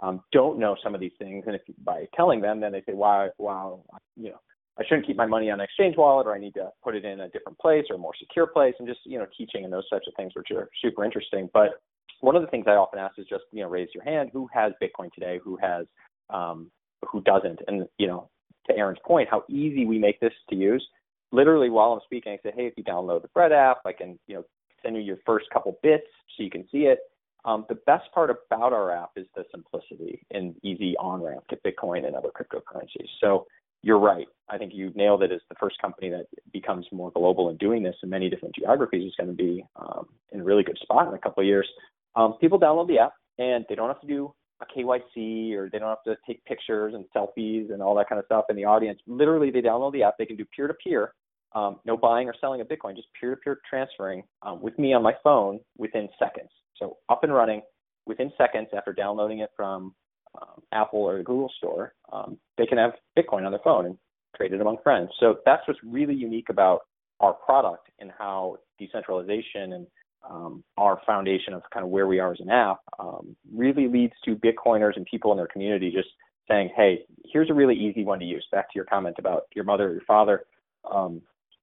um, 0.00 0.22
don't 0.32 0.58
know 0.58 0.76
some 0.82 0.94
of 0.94 1.00
these 1.00 1.12
things, 1.18 1.44
and 1.46 1.56
if 1.56 1.62
by 1.84 2.06
telling 2.14 2.40
them, 2.40 2.60
then 2.60 2.72
they 2.72 2.82
say, 2.86 2.94
"Wow, 2.94 3.30
wow, 3.38 3.84
you 4.16 4.30
know, 4.30 4.40
I 4.78 4.84
shouldn't 4.84 5.06
keep 5.06 5.16
my 5.16 5.26
money 5.26 5.50
on 5.50 5.60
an 5.60 5.64
exchange 5.64 5.96
wallet, 5.96 6.26
or 6.26 6.34
I 6.34 6.38
need 6.38 6.54
to 6.54 6.70
put 6.82 6.94
it 6.94 7.04
in 7.04 7.20
a 7.20 7.28
different 7.28 7.58
place 7.58 7.84
or 7.90 7.96
a 7.96 7.98
more 7.98 8.14
secure 8.18 8.46
place," 8.46 8.74
and 8.78 8.86
just 8.86 9.00
you 9.04 9.18
know, 9.18 9.26
teaching 9.36 9.64
and 9.64 9.72
those 9.72 9.88
types 9.88 10.06
of 10.06 10.14
things, 10.14 10.32
which 10.36 10.50
are 10.52 10.68
super 10.82 11.04
interesting. 11.04 11.50
But 11.52 11.80
one 12.20 12.36
of 12.36 12.42
the 12.42 12.48
things 12.48 12.66
I 12.68 12.72
often 12.72 12.98
ask 12.98 13.18
is 13.18 13.26
just 13.26 13.44
you 13.52 13.62
know, 13.62 13.68
raise 13.68 13.88
your 13.94 14.04
hand. 14.04 14.30
Who 14.32 14.48
has 14.52 14.72
Bitcoin 14.82 15.12
today? 15.12 15.40
Who 15.42 15.56
has 15.60 15.86
um, 16.30 16.70
who 17.10 17.20
doesn't? 17.22 17.60
And 17.66 17.88
you 17.98 18.06
know, 18.06 18.28
to 18.68 18.76
Aaron's 18.76 19.00
point, 19.04 19.28
how 19.30 19.44
easy 19.48 19.84
we 19.84 19.98
make 19.98 20.20
this 20.20 20.32
to 20.50 20.56
use. 20.56 20.86
Literally, 21.32 21.70
while 21.70 21.92
I'm 21.92 22.00
speaking, 22.04 22.32
I 22.32 22.38
say, 22.42 22.54
"Hey, 22.54 22.66
if 22.66 22.74
you 22.76 22.84
download 22.84 23.22
the 23.22 23.28
Bread 23.28 23.52
app, 23.52 23.78
I 23.84 23.92
can 23.92 24.18
you 24.28 24.36
know 24.36 24.44
send 24.82 24.96
you 24.96 25.02
your 25.02 25.18
first 25.26 25.46
couple 25.52 25.76
bits 25.82 26.06
so 26.36 26.42
you 26.42 26.50
can 26.50 26.66
see 26.70 26.86
it." 26.86 27.00
Um, 27.44 27.64
the 27.68 27.76
best 27.86 28.10
part 28.12 28.30
about 28.30 28.72
our 28.72 28.90
app 28.90 29.10
is 29.16 29.26
the 29.34 29.44
simplicity 29.50 30.24
and 30.32 30.54
easy 30.62 30.96
on 30.98 31.22
ramp 31.22 31.46
to 31.48 31.56
Bitcoin 31.56 32.06
and 32.06 32.14
other 32.14 32.28
cryptocurrencies. 32.28 33.08
So 33.20 33.46
you're 33.82 33.98
right. 33.98 34.26
I 34.50 34.58
think 34.58 34.72
you 34.74 34.92
nailed 34.94 35.22
it 35.22 35.32
as 35.32 35.40
the 35.48 35.54
first 35.60 35.80
company 35.80 36.10
that 36.10 36.26
becomes 36.52 36.86
more 36.90 37.10
global 37.10 37.50
and 37.50 37.58
doing 37.58 37.82
this 37.82 37.96
in 38.02 38.08
many 38.08 38.30
different 38.30 38.54
geographies 38.54 39.08
is 39.08 39.14
going 39.16 39.28
to 39.28 39.36
be 39.36 39.64
um, 39.76 40.06
in 40.32 40.40
a 40.40 40.44
really 40.44 40.62
good 40.62 40.78
spot 40.82 41.06
in 41.08 41.14
a 41.14 41.18
couple 41.18 41.42
of 41.42 41.46
years. 41.46 41.68
Um, 42.16 42.34
people 42.40 42.58
download 42.58 42.88
the 42.88 42.98
app 42.98 43.12
and 43.38 43.64
they 43.68 43.74
don't 43.74 43.88
have 43.88 44.00
to 44.00 44.06
do 44.06 44.32
a 44.60 44.66
KYC 44.66 45.54
or 45.54 45.68
they 45.70 45.78
don't 45.78 45.88
have 45.88 46.02
to 46.04 46.16
take 46.26 46.44
pictures 46.44 46.94
and 46.94 47.04
selfies 47.14 47.72
and 47.72 47.82
all 47.82 47.94
that 47.94 48.08
kind 48.08 48.18
of 48.18 48.24
stuff 48.24 48.46
in 48.48 48.56
the 48.56 48.64
audience. 48.64 48.98
Literally, 49.06 49.50
they 49.50 49.60
download 49.60 49.92
the 49.92 50.02
app. 50.02 50.14
They 50.18 50.26
can 50.26 50.36
do 50.36 50.46
peer 50.56 50.66
to 50.66 50.74
peer, 50.74 51.12
no 51.54 51.96
buying 52.00 52.28
or 52.28 52.34
selling 52.40 52.60
of 52.60 52.68
Bitcoin, 52.68 52.96
just 52.96 53.08
peer 53.18 53.34
to 53.34 53.36
peer 53.36 53.60
transferring 53.68 54.24
um, 54.42 54.60
with 54.60 54.76
me 54.78 54.94
on 54.94 55.02
my 55.02 55.14
phone 55.22 55.60
within 55.76 56.08
seconds. 56.18 56.50
So 56.76 56.96
up 57.08 57.22
and 57.22 57.32
running 57.32 57.62
within 58.06 58.32
seconds 58.36 58.68
after 58.76 58.92
downloading 58.92 59.40
it 59.40 59.50
from 59.56 59.94
um, 60.40 60.62
Apple 60.72 61.00
or 61.00 61.18
the 61.18 61.24
Google 61.24 61.50
Store, 61.58 61.94
um, 62.12 62.38
they 62.56 62.66
can 62.66 62.78
have 62.78 62.92
Bitcoin 63.18 63.44
on 63.44 63.52
their 63.52 63.60
phone 63.62 63.86
and 63.86 63.98
trade 64.36 64.52
it 64.52 64.60
among 64.60 64.78
friends. 64.82 65.10
So 65.20 65.36
that's 65.44 65.66
what's 65.66 65.80
really 65.84 66.14
unique 66.14 66.48
about 66.48 66.80
our 67.20 67.32
product 67.32 67.88
and 67.98 68.10
how 68.16 68.58
decentralization 68.78 69.72
and 69.72 69.86
um, 70.28 70.62
our 70.76 71.00
foundation 71.06 71.54
of 71.54 71.62
kind 71.72 71.84
of 71.84 71.90
where 71.90 72.06
we 72.06 72.18
are 72.18 72.32
as 72.32 72.40
an 72.40 72.50
app 72.50 72.78
um, 72.98 73.36
really 73.52 73.88
leads 73.88 74.12
to 74.24 74.36
Bitcoiners 74.36 74.96
and 74.96 75.06
people 75.06 75.30
in 75.32 75.36
their 75.36 75.46
community 75.46 75.90
just 75.90 76.08
saying, 76.48 76.70
hey, 76.76 77.04
here's 77.32 77.50
a 77.50 77.54
really 77.54 77.74
easy 77.74 78.04
one 78.04 78.18
to 78.18 78.24
use. 78.24 78.44
Back 78.50 78.70
to 78.70 78.76
your 78.76 78.84
comment 78.84 79.16
about 79.18 79.42
your 79.54 79.64
mother, 79.64 79.92
your 79.92 80.02
father, 80.06 80.44
um, 80.90 81.20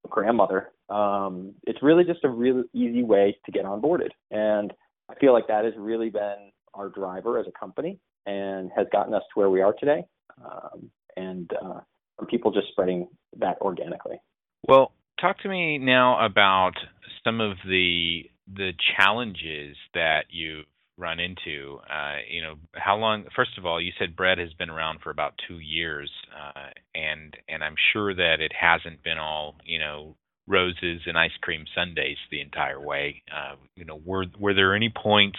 grandmother. 0.08 0.70
Um, 0.88 1.54
it's 1.66 1.82
really 1.82 2.04
just 2.04 2.24
a 2.24 2.28
really 2.28 2.62
easy 2.72 3.02
way 3.02 3.36
to 3.44 3.52
get 3.52 3.64
onboarded. 3.64 4.10
And 4.30 4.72
I 5.08 5.14
feel 5.16 5.32
like 5.32 5.48
that 5.48 5.64
has 5.64 5.74
really 5.76 6.10
been 6.10 6.50
our 6.74 6.88
driver 6.88 7.38
as 7.38 7.46
a 7.46 7.58
company 7.58 7.98
and 8.26 8.70
has 8.76 8.86
gotten 8.92 9.14
us 9.14 9.22
to 9.32 9.40
where 9.40 9.50
we 9.50 9.62
are 9.62 9.72
today. 9.78 10.04
Um, 10.44 10.90
and 11.16 11.50
uh, 11.52 11.80
people 12.28 12.50
just 12.50 12.68
spreading 12.72 13.08
that 13.38 13.58
organically. 13.60 14.20
Well, 14.66 14.92
talk 15.20 15.38
to 15.40 15.48
me 15.48 15.78
now 15.78 16.24
about 16.24 16.74
some 17.24 17.40
of 17.40 17.56
the 17.66 18.30
the 18.54 18.72
challenges 18.96 19.76
that 19.94 20.26
you've 20.30 20.66
run 20.98 21.18
into. 21.20 21.78
Uh, 21.90 22.16
you 22.30 22.42
know, 22.42 22.54
how 22.74 22.96
long? 22.96 23.24
First 23.34 23.58
of 23.58 23.66
all, 23.66 23.80
you 23.80 23.92
said 23.98 24.16
bread 24.16 24.38
has 24.38 24.52
been 24.54 24.70
around 24.70 25.00
for 25.02 25.10
about 25.10 25.34
two 25.48 25.58
years, 25.58 26.10
uh, 26.34 26.70
and 26.94 27.36
and 27.48 27.62
I'm 27.62 27.76
sure 27.92 28.14
that 28.14 28.40
it 28.40 28.52
hasn't 28.58 29.02
been 29.02 29.18
all 29.18 29.56
you 29.64 29.78
know 29.78 30.16
roses 30.46 31.00
and 31.06 31.18
ice 31.18 31.36
cream 31.40 31.64
sundaes 31.74 32.18
the 32.30 32.40
entire 32.40 32.80
way. 32.80 33.22
Uh, 33.34 33.56
you 33.74 33.84
know, 33.84 34.00
were 34.04 34.26
were 34.38 34.54
there 34.54 34.74
any 34.74 34.90
points 34.90 35.38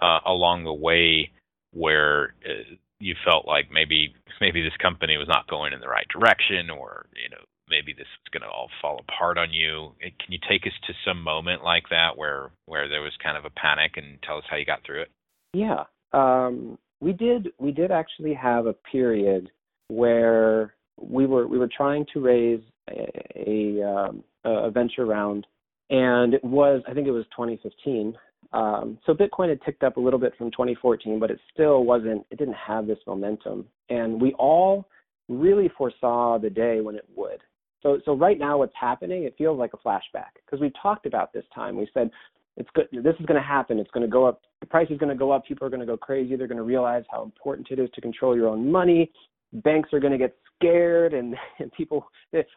uh, 0.00 0.18
along 0.26 0.64
the 0.64 0.72
way 0.72 1.30
where 1.72 2.34
uh, 2.44 2.74
you 2.98 3.14
felt 3.24 3.46
like 3.46 3.70
maybe 3.72 4.14
maybe 4.40 4.62
this 4.62 4.76
company 4.80 5.16
was 5.16 5.28
not 5.28 5.48
going 5.48 5.72
in 5.72 5.80
the 5.80 5.88
right 5.88 6.06
direction, 6.08 6.70
or 6.70 7.06
you 7.14 7.28
know 7.30 7.44
maybe 7.68 7.92
this 7.92 8.06
is 8.06 8.30
going 8.32 8.42
to 8.42 8.48
all 8.48 8.68
fall 8.82 9.00
apart 9.08 9.38
on 9.38 9.52
you? 9.52 9.92
Can 10.00 10.32
you 10.32 10.38
take 10.48 10.66
us 10.66 10.72
to 10.86 10.92
some 11.06 11.22
moment 11.22 11.62
like 11.64 11.84
that 11.90 12.16
where 12.16 12.50
where 12.66 12.88
there 12.88 13.00
was 13.00 13.12
kind 13.22 13.38
of 13.38 13.44
a 13.44 13.50
panic 13.50 13.92
and 13.96 14.18
tell 14.22 14.38
us 14.38 14.44
how 14.50 14.56
you 14.56 14.66
got 14.66 14.84
through 14.84 15.02
it? 15.02 15.10
Yeah, 15.52 15.84
um, 16.12 16.78
we 17.00 17.12
did. 17.12 17.48
We 17.58 17.72
did 17.72 17.90
actually 17.90 18.34
have 18.34 18.66
a 18.66 18.74
period 18.74 19.50
where 19.88 20.74
we 21.00 21.26
were 21.26 21.46
we 21.46 21.58
were 21.58 21.70
trying 21.74 22.06
to 22.12 22.20
raise 22.20 22.60
a, 22.90 23.08
a 23.36 23.82
um, 23.82 24.24
a 24.44 24.70
venture 24.70 25.06
round, 25.06 25.46
and 25.88 26.34
it 26.34 26.44
was 26.44 26.82
I 26.88 26.94
think 26.94 27.06
it 27.06 27.12
was 27.12 27.24
2015. 27.36 28.14
Um, 28.52 28.98
so 29.06 29.14
Bitcoin 29.14 29.48
had 29.48 29.62
ticked 29.62 29.84
up 29.84 29.96
a 29.96 30.00
little 30.00 30.18
bit 30.18 30.32
from 30.36 30.50
2014, 30.50 31.20
but 31.20 31.30
it 31.30 31.38
still 31.52 31.84
wasn't. 31.84 32.26
It 32.30 32.38
didn't 32.38 32.54
have 32.54 32.86
this 32.86 32.98
momentum, 33.06 33.66
and 33.90 34.20
we 34.20 34.32
all 34.34 34.88
really 35.28 35.70
foresaw 35.78 36.38
the 36.38 36.50
day 36.50 36.80
when 36.80 36.96
it 36.96 37.06
would. 37.14 37.40
So 37.82 38.00
so 38.04 38.14
right 38.14 38.38
now, 38.38 38.58
what's 38.58 38.74
happening? 38.78 39.22
It 39.22 39.34
feels 39.38 39.58
like 39.58 39.72
a 39.72 39.78
flashback 39.78 40.34
because 40.44 40.60
we 40.60 40.72
talked 40.82 41.06
about 41.06 41.32
this 41.32 41.44
time. 41.54 41.76
We 41.76 41.88
said 41.94 42.10
it's 42.56 42.68
good. 42.74 42.88
This 42.92 43.14
is 43.20 43.26
going 43.26 43.40
to 43.40 43.46
happen. 43.46 43.78
It's 43.78 43.90
going 43.92 44.04
to 44.04 44.10
go 44.10 44.26
up. 44.26 44.42
The 44.60 44.66
price 44.66 44.88
is 44.90 44.98
going 44.98 45.10
to 45.10 45.18
go 45.18 45.30
up. 45.30 45.46
People 45.46 45.66
are 45.66 45.70
going 45.70 45.80
to 45.80 45.86
go 45.86 45.96
crazy. 45.96 46.36
They're 46.36 46.48
going 46.48 46.58
to 46.58 46.64
realize 46.64 47.04
how 47.10 47.22
important 47.22 47.68
it 47.70 47.78
is 47.78 47.88
to 47.94 48.00
control 48.00 48.36
your 48.36 48.48
own 48.48 48.70
money. 48.70 49.12
Banks 49.52 49.90
are 49.92 50.00
going 50.00 50.12
to 50.12 50.18
get 50.18 50.36
scared, 50.56 51.14
and, 51.14 51.34
and 51.58 51.72
people 51.72 52.06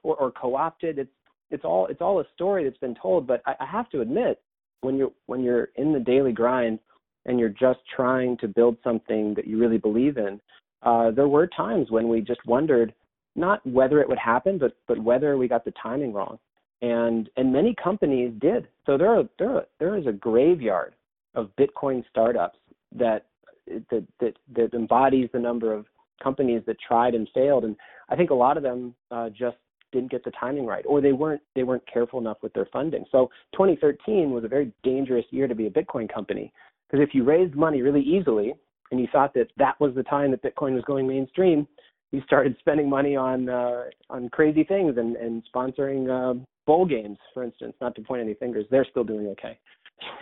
or, 0.03 0.15
or 0.15 0.31
co-opted. 0.31 0.97
It's 0.99 1.11
it's 1.51 1.63
all 1.63 1.85
it's 1.87 2.01
all 2.01 2.19
a 2.19 2.25
story 2.33 2.63
that's 2.63 2.77
been 2.77 2.95
told. 2.95 3.27
But 3.27 3.43
I, 3.45 3.53
I 3.59 3.65
have 3.65 3.89
to 3.91 4.01
admit, 4.01 4.41
when 4.83 4.97
you're 4.97 5.11
when 5.25 5.43
you're 5.43 5.69
in 5.75 5.93
the 5.93 5.99
daily 5.99 6.31
grind 6.31 6.79
and 7.25 7.39
you're 7.39 7.49
just 7.49 7.79
trying 7.95 8.37
to 8.37 8.47
build 8.47 8.77
something 8.83 9.33
that 9.35 9.47
you 9.47 9.57
really 9.57 9.77
believe 9.77 10.17
in, 10.17 10.41
uh, 10.83 11.11
there 11.11 11.27
were 11.27 11.47
times 11.47 11.89
when 11.89 12.07
we 12.07 12.21
just 12.21 12.45
wondered 12.45 12.93
not 13.35 13.65
whether 13.65 13.99
it 14.01 14.09
would 14.09 14.19
happen, 14.19 14.57
but 14.57 14.75
but 14.87 14.99
whether 14.99 15.37
we 15.37 15.47
got 15.47 15.65
the 15.65 15.73
timing 15.81 16.13
wrong. 16.13 16.37
And 16.81 17.29
and 17.37 17.51
many 17.51 17.75
companies 17.81 18.33
did. 18.39 18.67
So 18.85 18.97
there 18.97 19.09
are 19.17 19.23
there 19.39 19.55
are, 19.55 19.65
there 19.79 19.97
is 19.97 20.05
a 20.05 20.11
graveyard 20.11 20.95
of 21.35 21.49
Bitcoin 21.59 22.03
startups 22.09 22.59
that 22.95 23.25
that 23.67 24.05
that 24.19 24.33
that 24.55 24.73
embodies 24.73 25.29
the 25.33 25.39
number 25.39 25.73
of 25.73 25.85
companies 26.21 26.61
that 26.67 26.77
tried 26.85 27.15
and 27.15 27.27
failed. 27.33 27.63
And 27.63 27.75
I 28.09 28.15
think 28.15 28.29
a 28.29 28.35
lot 28.35 28.57
of 28.57 28.63
them 28.63 28.93
uh, 29.11 29.29
just 29.29 29.57
didn't 29.93 30.11
get 30.11 30.23
the 30.25 30.31
timing 30.31 30.65
right 30.65 30.83
or 30.87 30.99
they 30.99 31.13
weren't 31.13 31.41
they 31.55 31.63
weren't 31.63 31.83
careful 31.91 32.19
enough 32.19 32.37
with 32.41 32.51
their 32.53 32.67
funding. 32.73 33.05
So 33.11 33.29
2013 33.53 34.31
was 34.31 34.43
a 34.43 34.47
very 34.47 34.73
dangerous 34.83 35.25
year 35.29 35.47
to 35.47 35.55
be 35.55 35.67
a 35.67 35.71
Bitcoin 35.71 36.13
company 36.13 36.51
because 36.89 37.01
if 37.07 37.15
you 37.15 37.23
raised 37.23 37.55
money 37.55 37.81
really 37.81 38.01
easily 38.01 38.53
and 38.91 38.99
you 38.99 39.07
thought 39.11 39.33
that 39.35 39.47
that 39.57 39.79
was 39.79 39.95
the 39.95 40.03
time 40.03 40.31
that 40.31 40.43
Bitcoin 40.43 40.73
was 40.73 40.83
going 40.85 41.07
mainstream, 41.07 41.67
you 42.11 42.21
started 42.25 42.55
spending 42.59 42.89
money 42.89 43.15
on 43.15 43.49
uh, 43.49 43.83
on 44.09 44.29
crazy 44.29 44.63
things 44.63 44.97
and 44.97 45.15
and 45.15 45.43
sponsoring 45.53 46.09
uh, 46.09 46.39
bowl 46.67 46.85
games, 46.85 47.17
for 47.33 47.43
instance. 47.43 47.73
Not 47.81 47.95
to 47.95 48.01
point 48.01 48.21
any 48.21 48.33
fingers, 48.35 48.65
they're 48.69 48.87
still 48.89 49.03
doing 49.03 49.27
okay. 49.27 49.57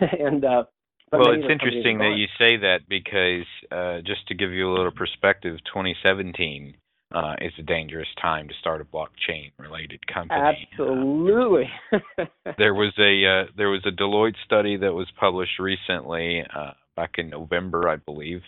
and 0.18 0.44
uh, 0.44 0.64
well, 1.12 1.32
it's 1.32 1.50
interesting 1.50 1.98
that 1.98 2.14
you 2.16 2.26
say 2.38 2.56
that 2.56 2.88
because 2.88 3.46
uh, 3.70 4.00
just 4.06 4.26
to 4.28 4.34
give 4.34 4.50
you 4.50 4.70
a 4.70 4.72
little 4.72 4.92
perspective, 4.92 5.58
2017 5.66 6.74
uh, 7.14 7.34
is 7.40 7.52
a 7.58 7.62
dangerous 7.62 8.08
time 8.20 8.48
to 8.48 8.54
start 8.60 8.80
a 8.80 8.84
blockchain 8.84 9.52
related 9.58 10.00
company. 10.06 10.40
Absolutely. 10.40 11.70
there 12.58 12.74
was 12.74 12.92
a 12.98 13.26
uh, 13.26 13.52
there 13.56 13.68
was 13.68 13.82
a 13.86 13.90
Deloitte 13.90 14.36
study 14.44 14.76
that 14.78 14.92
was 14.92 15.08
published 15.18 15.58
recently, 15.58 16.42
uh, 16.54 16.72
back 16.96 17.12
in 17.18 17.30
November, 17.30 17.88
I 17.88 17.96
believe, 17.96 18.40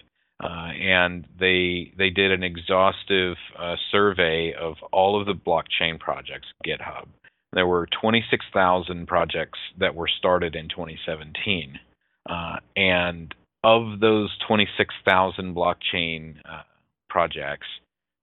uh, 0.43 0.47
and 0.49 1.27
they 1.39 1.93
they 1.99 2.11
did 2.11 2.33
an 2.33 2.43
exhaustive 2.43 3.37
uh, 3.59 3.77
survey 3.91 4.55
of 4.59 4.77
all 4.93 5.21
of 5.21 5.27
the 5.27 5.35
blockchain 5.35 5.99
projects 5.99 6.49
GitHub. 6.67 7.07
There 7.53 7.67
were 7.67 7.87
26,000 8.01 9.07
projects 9.07 9.59
that 9.79 9.95
were 9.95 10.09
started 10.09 10.57
in 10.57 10.69
2017, 10.69 11.79
uh, 12.29 12.57
and 12.77 13.33
of 13.63 14.01
those 14.01 14.37
26,000 14.49 15.55
blockchain 15.55 16.35
projects, 17.09 17.69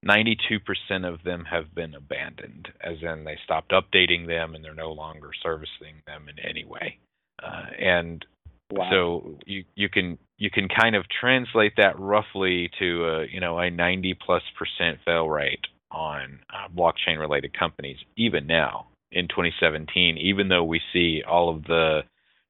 92% 0.05 0.61
of 1.07 1.23
them 1.23 1.45
have 1.45 1.73
been 1.75 1.93
abandoned, 1.93 2.69
as 2.81 2.97
in 3.01 3.23
they 3.23 3.37
stopped 3.43 3.71
updating 3.71 4.27
them 4.27 4.55
and 4.55 4.63
they're 4.63 4.73
no 4.73 4.91
longer 4.91 5.29
servicing 5.43 6.01
them 6.07 6.27
in 6.27 6.43
any 6.43 6.65
way. 6.65 6.97
Uh, 7.41 7.65
and 7.79 8.25
wow. 8.71 8.89
so 8.91 9.39
you 9.45 9.63
you 9.75 9.89
can 9.89 10.17
you 10.37 10.49
can 10.49 10.67
kind 10.67 10.95
of 10.95 11.05
translate 11.19 11.73
that 11.77 11.99
roughly 11.99 12.69
to 12.79 13.05
a, 13.05 13.25
you 13.27 13.39
know 13.39 13.57
a 13.59 13.69
90 13.69 14.15
plus 14.25 14.43
percent 14.57 14.99
fail 15.05 15.27
rate 15.27 15.65
on 15.91 16.39
uh, 16.49 16.67
blockchain 16.75 17.19
related 17.19 17.57
companies 17.57 17.97
even 18.15 18.45
now 18.47 18.85
in 19.11 19.27
2017 19.27 20.17
even 20.17 20.47
though 20.47 20.63
we 20.63 20.79
see 20.93 21.21
all 21.27 21.49
of 21.49 21.63
the 21.63 22.01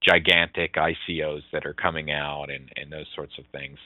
gigantic 0.02 0.74
ICOs 0.74 1.42
that 1.52 1.64
are 1.64 1.74
coming 1.74 2.10
out 2.10 2.50
and, 2.50 2.70
and 2.76 2.92
those 2.92 3.06
sorts 3.14 3.34
of 3.38 3.44
things. 3.52 3.78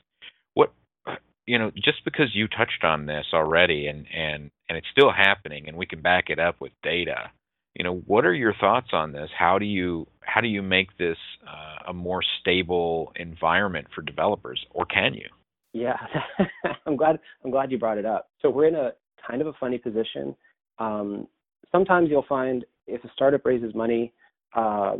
You 1.47 1.59
know, 1.59 1.71
just 1.75 2.05
because 2.05 2.35
you 2.35 2.49
touched 2.49 2.83
on 2.83 3.07
this 3.07 3.27
already 3.33 3.87
and, 3.87 4.07
and, 4.13 4.51
and 4.69 4.77
it's 4.77 4.87
still 4.91 5.13
happening 5.13 5.69
and 5.69 5.77
we 5.77 5.87
can 5.87 6.03
back 6.03 6.25
it 6.29 6.41
up 6.41 6.61
with 6.61 6.73
data, 6.83 7.31
you 7.77 7.85
know, 7.85 8.03
what 8.07 8.25
are 8.25 8.35
your 8.35 8.55
thoughts 8.59 8.89
on 8.93 9.13
this? 9.13 9.29
How 9.39 9.59
do 9.59 9.67
you 9.67 10.07
how 10.21 10.41
do 10.41 10.49
you 10.49 10.63
make 10.63 10.97
this 10.97 11.19
uh, 11.47 11.91
a 11.91 11.93
more 11.93 12.23
stable 12.41 13.13
environment 13.17 13.87
for 13.95 14.01
developers, 14.01 14.65
or 14.71 14.87
can 14.87 15.13
you? 15.13 15.29
Yeah, 15.75 15.97
I'm 16.87 16.97
glad 16.97 17.19
I'm 17.45 17.51
glad 17.51 17.71
you 17.71 17.79
brought 17.79 17.99
it 17.99 18.07
up. 18.07 18.31
So 18.41 18.49
we're 18.49 18.69
in 18.69 18.75
a 18.75 18.93
kind 19.29 19.43
of 19.43 19.47
a 19.47 19.53
funny 19.61 19.77
position. 19.77 20.35
Um, 20.79 21.29
sometimes 21.71 22.09
you'll 22.11 22.25
find 22.27 22.65
if 22.87 23.05
a 23.05 23.11
startup 23.13 23.45
raises 23.45 23.75
money, 23.75 24.15
uh, 24.55 24.97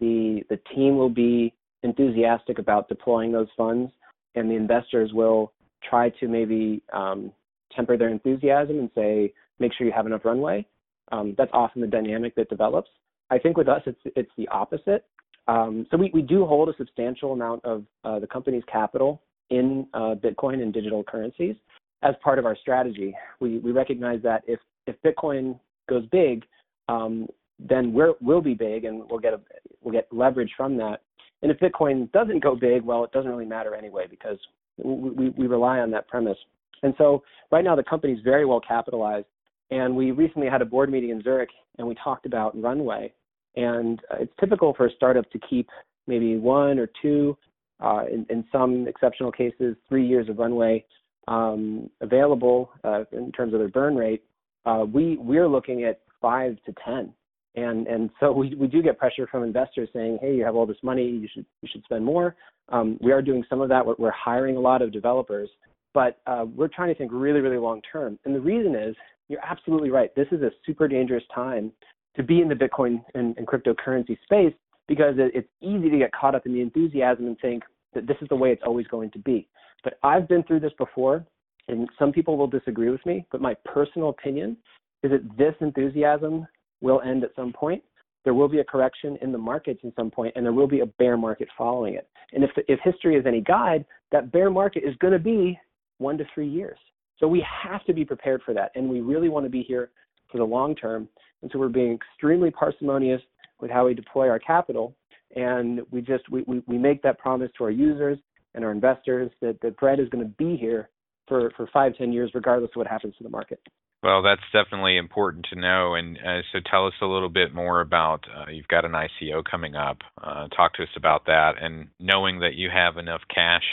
the 0.00 0.42
the 0.50 0.58
team 0.74 0.96
will 0.96 1.10
be 1.10 1.54
enthusiastic 1.84 2.58
about 2.58 2.88
deploying 2.88 3.30
those 3.30 3.48
funds, 3.56 3.92
and 4.34 4.50
the 4.50 4.54
investors 4.56 5.12
will 5.12 5.52
try 5.88 6.10
to 6.10 6.28
maybe 6.28 6.82
um, 6.92 7.32
temper 7.74 7.96
their 7.96 8.08
enthusiasm 8.08 8.78
and 8.78 8.90
say, 8.94 9.32
make 9.58 9.72
sure 9.74 9.86
you 9.86 9.92
have 9.92 10.06
enough 10.06 10.24
runway. 10.24 10.66
Um, 11.12 11.34
that's 11.38 11.50
often 11.52 11.80
the 11.80 11.86
dynamic 11.86 12.34
that 12.36 12.48
develops. 12.48 12.90
I 13.30 13.38
think 13.38 13.56
with 13.56 13.68
us, 13.68 13.82
it's 13.86 14.00
it's 14.16 14.30
the 14.36 14.48
opposite. 14.48 15.04
Um, 15.48 15.86
so 15.90 15.96
we, 15.96 16.10
we 16.12 16.22
do 16.22 16.44
hold 16.44 16.68
a 16.68 16.76
substantial 16.76 17.32
amount 17.32 17.64
of 17.64 17.84
uh, 18.04 18.18
the 18.18 18.26
company's 18.26 18.64
capital 18.70 19.22
in 19.50 19.86
uh, 19.94 20.14
Bitcoin 20.16 20.62
and 20.62 20.72
digital 20.72 21.04
currencies 21.04 21.54
as 22.02 22.14
part 22.22 22.38
of 22.38 22.46
our 22.46 22.56
strategy. 22.56 23.14
We 23.40 23.58
we 23.58 23.70
recognize 23.72 24.20
that 24.22 24.42
if 24.46 24.60
if 24.86 24.96
Bitcoin 25.02 25.58
goes 25.88 26.04
big, 26.10 26.44
um, 26.88 27.28
then 27.58 27.92
we're, 27.92 28.14
we'll 28.20 28.40
be 28.40 28.54
big 28.54 28.84
and 28.84 29.02
we'll 29.10 29.20
get 29.20 29.32
a, 29.32 29.40
we'll 29.82 29.92
get 29.92 30.06
leverage 30.12 30.50
from 30.56 30.76
that. 30.76 31.02
And 31.42 31.50
if 31.50 31.58
Bitcoin 31.58 32.10
doesn't 32.12 32.42
go 32.42 32.54
big, 32.54 32.82
well, 32.82 33.04
it 33.04 33.12
doesn't 33.12 33.30
really 33.30 33.46
matter 33.46 33.74
anyway 33.74 34.06
because 34.08 34.38
we, 34.82 35.30
we, 35.30 35.46
rely 35.46 35.78
on 35.78 35.90
that 35.92 36.08
premise. 36.08 36.38
And 36.82 36.94
so 36.98 37.22
right 37.50 37.64
now 37.64 37.74
the 37.76 37.82
company 37.82 38.12
is 38.12 38.20
very 38.22 38.44
well 38.44 38.60
capitalized. 38.60 39.26
And 39.70 39.96
we 39.96 40.10
recently 40.10 40.48
had 40.48 40.62
a 40.62 40.64
board 40.64 40.90
meeting 40.90 41.10
in 41.10 41.22
Zurich 41.22 41.50
and 41.78 41.86
we 41.86 41.94
talked 42.02 42.26
about 42.26 42.60
runway. 42.60 43.12
And 43.56 44.00
uh, 44.10 44.18
it's 44.20 44.32
typical 44.38 44.74
for 44.74 44.86
a 44.86 44.90
startup 44.94 45.30
to 45.30 45.38
keep 45.38 45.68
maybe 46.06 46.36
one 46.36 46.78
or 46.78 46.88
two, 47.02 47.36
uh, 47.80 48.04
in, 48.10 48.26
in, 48.30 48.44
some 48.52 48.86
exceptional 48.86 49.32
cases, 49.32 49.76
three 49.88 50.06
years 50.06 50.28
of 50.28 50.38
runway 50.38 50.84
um, 51.28 51.90
available 52.00 52.70
uh, 52.84 53.04
in 53.12 53.32
terms 53.32 53.52
of 53.52 53.58
their 53.60 53.68
burn 53.68 53.96
rate. 53.96 54.22
Uh, 54.64 54.84
we 54.90 55.16
we're 55.16 55.48
looking 55.48 55.84
at 55.84 56.00
five 56.20 56.56
to 56.64 56.74
ten, 56.84 57.12
and 57.56 57.86
and 57.86 58.10
so 58.20 58.32
we, 58.32 58.54
we 58.54 58.66
do 58.66 58.82
get 58.82 58.98
pressure 58.98 59.26
from 59.26 59.42
investors 59.42 59.88
saying, 59.92 60.18
hey, 60.20 60.34
you 60.34 60.44
have 60.44 60.54
all 60.54 60.66
this 60.66 60.76
money, 60.82 61.08
you 61.08 61.28
should 61.32 61.46
you 61.62 61.68
should 61.70 61.82
spend 61.84 62.04
more. 62.04 62.36
Um, 62.68 62.98
we 63.00 63.12
are 63.12 63.22
doing 63.22 63.44
some 63.48 63.60
of 63.60 63.68
that. 63.68 63.84
We're, 63.84 63.94
we're 63.98 64.10
hiring 64.12 64.56
a 64.56 64.60
lot 64.60 64.82
of 64.82 64.92
developers, 64.92 65.48
but 65.94 66.18
uh, 66.26 66.44
we're 66.54 66.68
trying 66.68 66.88
to 66.88 66.94
think 66.94 67.10
really 67.12 67.40
really 67.40 67.58
long 67.58 67.80
term. 67.90 68.18
And 68.24 68.34
the 68.34 68.40
reason 68.40 68.74
is 68.74 68.94
you're 69.28 69.44
absolutely 69.44 69.90
right. 69.90 70.14
This 70.14 70.28
is 70.30 70.42
a 70.42 70.50
super 70.64 70.86
dangerous 70.86 71.24
time 71.34 71.72
to 72.16 72.22
be 72.22 72.40
in 72.40 72.48
the 72.48 72.54
Bitcoin 72.54 73.02
and, 73.14 73.36
and 73.36 73.46
cryptocurrency 73.46 74.16
space 74.24 74.54
because 74.88 75.14
it, 75.18 75.32
it's 75.34 75.48
easy 75.60 75.90
to 75.90 75.98
get 75.98 76.12
caught 76.12 76.34
up 76.34 76.46
in 76.46 76.52
the 76.52 76.60
enthusiasm 76.60 77.26
and 77.26 77.38
think 77.40 77.62
that 77.94 78.06
this 78.06 78.16
is 78.20 78.28
the 78.28 78.36
way 78.36 78.52
it's 78.52 78.62
always 78.64 78.86
going 78.86 79.10
to 79.10 79.18
be. 79.18 79.48
But 79.82 79.98
I've 80.02 80.28
been 80.28 80.42
through 80.44 80.60
this 80.60 80.72
before, 80.78 81.24
and 81.68 81.88
some 81.98 82.12
people 82.12 82.36
will 82.36 82.46
disagree 82.46 82.90
with 82.90 83.04
me. 83.04 83.26
But 83.32 83.40
my 83.40 83.54
personal 83.64 84.10
opinion 84.10 84.56
is 85.02 85.10
that 85.10 85.36
this 85.36 85.54
enthusiasm 85.60 86.46
will 86.80 87.00
end 87.02 87.24
at 87.24 87.34
some 87.34 87.52
point. 87.52 87.82
There 88.24 88.34
will 88.34 88.48
be 88.48 88.58
a 88.58 88.64
correction 88.64 89.16
in 89.22 89.30
the 89.30 89.38
markets 89.38 89.80
at 89.84 89.94
some 89.94 90.10
point, 90.10 90.34
and 90.36 90.44
there 90.44 90.52
will 90.52 90.66
be 90.66 90.80
a 90.80 90.86
bear 90.86 91.16
market 91.16 91.48
following 91.56 91.94
it. 91.94 92.08
And 92.32 92.42
if, 92.42 92.50
if 92.68 92.80
history 92.82 93.16
is 93.16 93.24
any 93.24 93.40
guide, 93.40 93.84
that 94.10 94.32
bear 94.32 94.50
market 94.50 94.82
is 94.84 94.96
going 94.96 95.12
to 95.12 95.18
be 95.18 95.58
one 95.98 96.18
to 96.18 96.24
three 96.34 96.48
years. 96.48 96.78
So 97.18 97.28
we 97.28 97.44
have 97.62 97.84
to 97.84 97.94
be 97.94 98.04
prepared 98.04 98.42
for 98.44 98.52
that, 98.54 98.72
and 98.74 98.88
we 98.88 99.00
really 99.00 99.28
want 99.28 99.46
to 99.46 99.50
be 99.50 99.62
here 99.62 99.90
for 100.30 100.38
the 100.38 100.44
long 100.44 100.74
term. 100.74 101.08
And 101.42 101.50
so 101.52 101.58
we're 101.58 101.68
being 101.68 101.94
extremely 101.94 102.50
parsimonious 102.50 103.22
with 103.60 103.70
how 103.70 103.86
we 103.86 103.94
deploy 103.94 104.28
our 104.28 104.38
capital, 104.38 104.94
and 105.34 105.80
we 105.90 106.00
just 106.00 106.28
we, 106.30 106.42
we, 106.46 106.62
we 106.66 106.78
make 106.78 107.02
that 107.02 107.18
promise 107.18 107.50
to 107.58 107.64
our 107.64 107.70
users 107.70 108.18
and 108.54 108.64
our 108.64 108.72
investors 108.72 109.30
that, 109.40 109.58
that 109.62 109.76
bread 109.76 110.00
is 110.00 110.08
going 110.08 110.24
to 110.24 110.30
be 110.36 110.56
here 110.56 110.90
for, 111.28 111.50
for 111.56 111.68
five, 111.72 111.96
ten 111.96 112.12
years, 112.12 112.30
regardless 112.34 112.70
of 112.72 112.76
what 112.76 112.86
happens 112.86 113.14
to 113.18 113.22
the 113.22 113.30
market. 113.30 113.60
Well, 114.06 114.22
that's 114.22 114.40
definitely 114.52 114.98
important 114.98 115.46
to 115.52 115.58
know. 115.58 115.96
And 115.96 116.16
uh, 116.18 116.42
so 116.52 116.60
tell 116.70 116.86
us 116.86 116.92
a 117.02 117.06
little 117.06 117.28
bit 117.28 117.52
more 117.52 117.80
about 117.80 118.24
uh, 118.32 118.48
you've 118.52 118.68
got 118.68 118.84
an 118.84 118.92
ICO 118.92 119.42
coming 119.44 119.74
up. 119.74 119.98
Uh, 120.22 120.46
talk 120.46 120.74
to 120.74 120.84
us 120.84 120.88
about 120.96 121.26
that. 121.26 121.54
And 121.60 121.88
knowing 121.98 122.38
that 122.38 122.54
you 122.54 122.70
have 122.72 122.98
enough 122.98 123.22
cash 123.34 123.64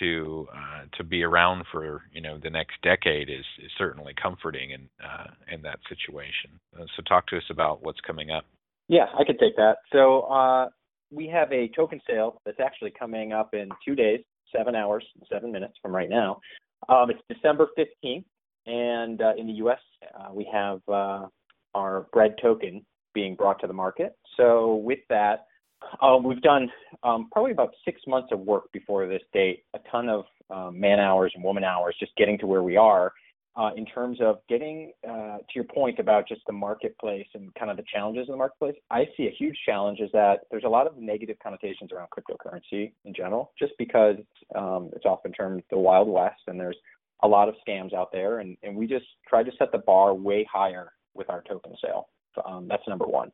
to 0.00 0.48
uh, 0.52 0.86
to 0.96 1.04
be 1.04 1.22
around 1.22 1.66
for 1.70 2.02
you 2.12 2.20
know 2.20 2.36
the 2.42 2.50
next 2.50 2.82
decade 2.82 3.30
is, 3.30 3.44
is 3.64 3.70
certainly 3.78 4.12
comforting 4.20 4.72
in 4.72 4.88
uh, 5.04 5.28
in 5.54 5.62
that 5.62 5.78
situation. 5.88 6.58
Uh, 6.76 6.86
so 6.96 7.02
talk 7.08 7.28
to 7.28 7.36
us 7.36 7.44
about 7.48 7.80
what's 7.84 8.00
coming 8.00 8.32
up. 8.32 8.46
Yeah, 8.88 9.06
I 9.16 9.22
could 9.22 9.38
take 9.38 9.54
that. 9.54 9.76
So 9.92 10.68
we 11.12 11.28
have 11.28 11.52
a 11.52 11.68
token 11.76 12.00
sale 12.08 12.42
that's 12.44 12.58
actually 12.58 12.92
coming 12.98 13.32
up 13.32 13.54
in 13.54 13.68
two 13.86 13.94
days, 13.94 14.18
seven 14.56 14.74
hours, 14.74 15.04
seven 15.32 15.52
minutes 15.52 15.74
from 15.80 15.94
right 15.94 16.10
now. 16.10 16.40
Um, 16.88 17.10
it's 17.10 17.20
December 17.28 17.68
15th, 17.78 18.24
and 18.70 19.20
uh, 19.20 19.32
in 19.36 19.46
the 19.46 19.54
U.S., 19.54 19.78
uh, 20.14 20.32
we 20.32 20.48
have 20.52 20.80
uh, 20.88 21.26
our 21.74 22.06
bread 22.12 22.36
token 22.40 22.84
being 23.14 23.34
brought 23.34 23.60
to 23.60 23.66
the 23.66 23.72
market. 23.72 24.16
So 24.36 24.76
with 24.76 25.00
that, 25.08 25.46
um, 26.02 26.22
we've 26.22 26.42
done 26.42 26.70
um, 27.02 27.28
probably 27.32 27.52
about 27.52 27.70
six 27.84 28.00
months 28.06 28.28
of 28.32 28.40
work 28.40 28.70
before 28.72 29.06
this 29.06 29.22
date, 29.32 29.64
a 29.74 29.78
ton 29.90 30.08
of 30.08 30.24
um, 30.50 30.78
man 30.78 31.00
hours 31.00 31.32
and 31.34 31.42
woman 31.42 31.64
hours 31.64 31.96
just 31.98 32.12
getting 32.16 32.38
to 32.38 32.46
where 32.46 32.62
we 32.62 32.76
are 32.76 33.12
uh, 33.56 33.70
in 33.76 33.84
terms 33.84 34.18
of 34.20 34.38
getting 34.48 34.92
uh, 35.08 35.38
to 35.38 35.54
your 35.54 35.64
point 35.64 35.98
about 35.98 36.28
just 36.28 36.42
the 36.46 36.52
marketplace 36.52 37.26
and 37.34 37.52
kind 37.54 37.70
of 37.70 37.76
the 37.76 37.82
challenges 37.92 38.26
in 38.28 38.32
the 38.32 38.38
marketplace. 38.38 38.76
I 38.90 39.06
see 39.16 39.26
a 39.26 39.34
huge 39.36 39.56
challenge 39.66 40.00
is 40.00 40.10
that 40.12 40.40
there's 40.50 40.64
a 40.64 40.68
lot 40.68 40.86
of 40.86 40.96
negative 40.96 41.36
connotations 41.42 41.90
around 41.92 42.08
cryptocurrency 42.10 42.92
in 43.04 43.14
general, 43.14 43.52
just 43.58 43.72
because 43.78 44.16
um, 44.54 44.90
it's 44.94 45.04
often 45.04 45.32
termed 45.32 45.62
the 45.70 45.78
Wild 45.78 46.08
West 46.08 46.42
and 46.46 46.60
there's 46.60 46.76
a 47.22 47.28
lot 47.28 47.48
of 47.48 47.54
scams 47.66 47.94
out 47.94 48.12
there, 48.12 48.40
and, 48.40 48.56
and 48.62 48.76
we 48.76 48.86
just 48.86 49.06
try 49.28 49.42
to 49.42 49.50
set 49.58 49.72
the 49.72 49.78
bar 49.78 50.14
way 50.14 50.46
higher 50.50 50.92
with 51.14 51.28
our 51.30 51.42
token 51.42 51.74
sale. 51.82 52.08
Um, 52.46 52.66
that's 52.68 52.86
number 52.88 53.06
one. 53.06 53.30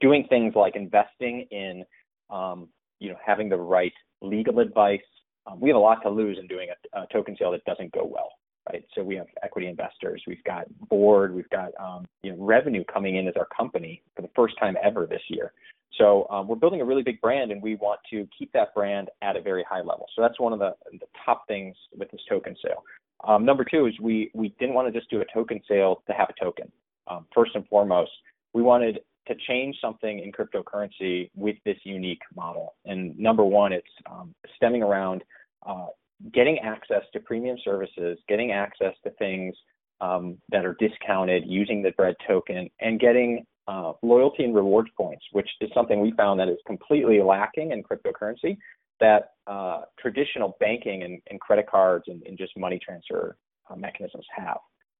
Doing 0.00 0.26
things 0.28 0.54
like 0.54 0.76
investing 0.76 1.46
in, 1.50 1.84
um, 2.30 2.68
you 2.98 3.10
know, 3.10 3.16
having 3.24 3.48
the 3.48 3.56
right 3.56 3.92
legal 4.22 4.60
advice. 4.60 5.00
Um, 5.46 5.60
we 5.60 5.68
have 5.68 5.76
a 5.76 5.80
lot 5.80 6.02
to 6.02 6.10
lose 6.10 6.38
in 6.40 6.46
doing 6.46 6.68
a, 6.70 7.00
a, 7.00 7.06
token 7.12 7.36
sale 7.38 7.52
that 7.52 7.64
doesn't 7.64 7.92
go 7.92 8.04
well, 8.04 8.30
right? 8.72 8.84
So 8.94 9.02
we 9.02 9.14
have 9.16 9.26
equity 9.44 9.68
investors, 9.68 10.22
we've 10.26 10.42
got 10.44 10.66
board, 10.88 11.34
we've 11.34 11.48
got 11.50 11.70
um, 11.78 12.06
you 12.22 12.32
know 12.32 12.42
revenue 12.42 12.82
coming 12.92 13.16
in 13.16 13.28
as 13.28 13.34
our 13.38 13.46
company 13.56 14.02
for 14.16 14.22
the 14.22 14.30
first 14.34 14.58
time 14.58 14.76
ever 14.82 15.06
this 15.06 15.22
year. 15.28 15.52
So 15.98 16.26
um, 16.30 16.48
we're 16.48 16.56
building 16.56 16.80
a 16.80 16.84
really 16.84 17.02
big 17.02 17.20
brand, 17.20 17.50
and 17.50 17.62
we 17.62 17.76
want 17.76 18.00
to 18.10 18.28
keep 18.36 18.52
that 18.52 18.74
brand 18.74 19.08
at 19.22 19.36
a 19.36 19.40
very 19.40 19.64
high 19.68 19.80
level. 19.80 20.06
So 20.14 20.22
that's 20.22 20.38
one 20.38 20.52
of 20.52 20.58
the, 20.58 20.74
the 20.92 21.06
top 21.24 21.46
things 21.48 21.76
with 21.96 22.10
this 22.10 22.20
token 22.28 22.56
sale. 22.62 22.82
Um, 23.26 23.44
number 23.44 23.64
two 23.64 23.86
is 23.86 23.94
we 24.00 24.30
we 24.34 24.54
didn't 24.58 24.74
want 24.74 24.92
to 24.92 24.98
just 24.98 25.10
do 25.10 25.20
a 25.20 25.24
token 25.32 25.60
sale 25.68 26.02
to 26.06 26.12
have 26.12 26.28
a 26.28 26.44
token. 26.44 26.70
Um, 27.08 27.26
first 27.34 27.52
and 27.54 27.66
foremost, 27.68 28.10
we 28.52 28.62
wanted 28.62 29.00
to 29.28 29.34
change 29.48 29.76
something 29.80 30.20
in 30.20 30.32
cryptocurrency 30.32 31.30
with 31.34 31.56
this 31.64 31.78
unique 31.84 32.20
model. 32.34 32.74
And 32.84 33.18
number 33.18 33.44
one, 33.44 33.72
it's 33.72 33.86
um, 34.10 34.34
stemming 34.56 34.82
around 34.82 35.24
uh, 35.66 35.86
getting 36.32 36.58
access 36.60 37.02
to 37.12 37.20
premium 37.20 37.56
services, 37.64 38.18
getting 38.28 38.52
access 38.52 38.94
to 39.04 39.10
things 39.18 39.54
um, 40.00 40.38
that 40.50 40.64
are 40.64 40.76
discounted 40.78 41.44
using 41.46 41.82
the 41.82 41.90
bread 41.92 42.14
token, 42.26 42.68
and 42.80 43.00
getting 43.00 43.44
uh, 43.68 43.92
loyalty 44.02 44.44
and 44.44 44.54
rewards 44.54 44.90
points, 44.96 45.24
which 45.32 45.48
is 45.60 45.70
something 45.74 46.00
we 46.00 46.12
found 46.12 46.38
that 46.40 46.48
is 46.48 46.58
completely 46.66 47.20
lacking 47.20 47.72
in 47.72 47.82
cryptocurrency 47.82 48.56
that 49.00 49.32
uh, 49.46 49.82
traditional 49.98 50.56
banking 50.58 51.02
and, 51.02 51.20
and, 51.30 51.38
credit 51.40 51.68
cards 51.68 52.04
and, 52.08 52.22
and, 52.22 52.38
just 52.38 52.56
money 52.56 52.80
transfer 52.82 53.36
uh, 53.68 53.76
mechanisms 53.76 54.24
have. 54.34 54.56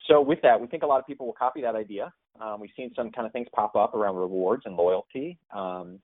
So 0.07 0.21
with 0.21 0.41
that, 0.43 0.61
we 0.61 0.67
think 0.67 0.83
a 0.83 0.87
lot 0.87 1.01
of 1.01 1.07
people 1.07 1.27
will 1.27 1.33
copy 1.33 1.63
that 1.63 1.75
idea. 1.75 2.13
Um, 2.41 2.61
we've 2.61 2.71
seen 2.77 2.93
some 2.95 3.11
kind 3.11 3.27
of 3.27 3.33
things 3.33 3.49
pop 3.55 3.75
up 3.75 3.95
around 3.95 4.17
rewards 4.17 4.65
and 4.67 4.77
loyalty 4.77 5.39
um, 5.55 5.99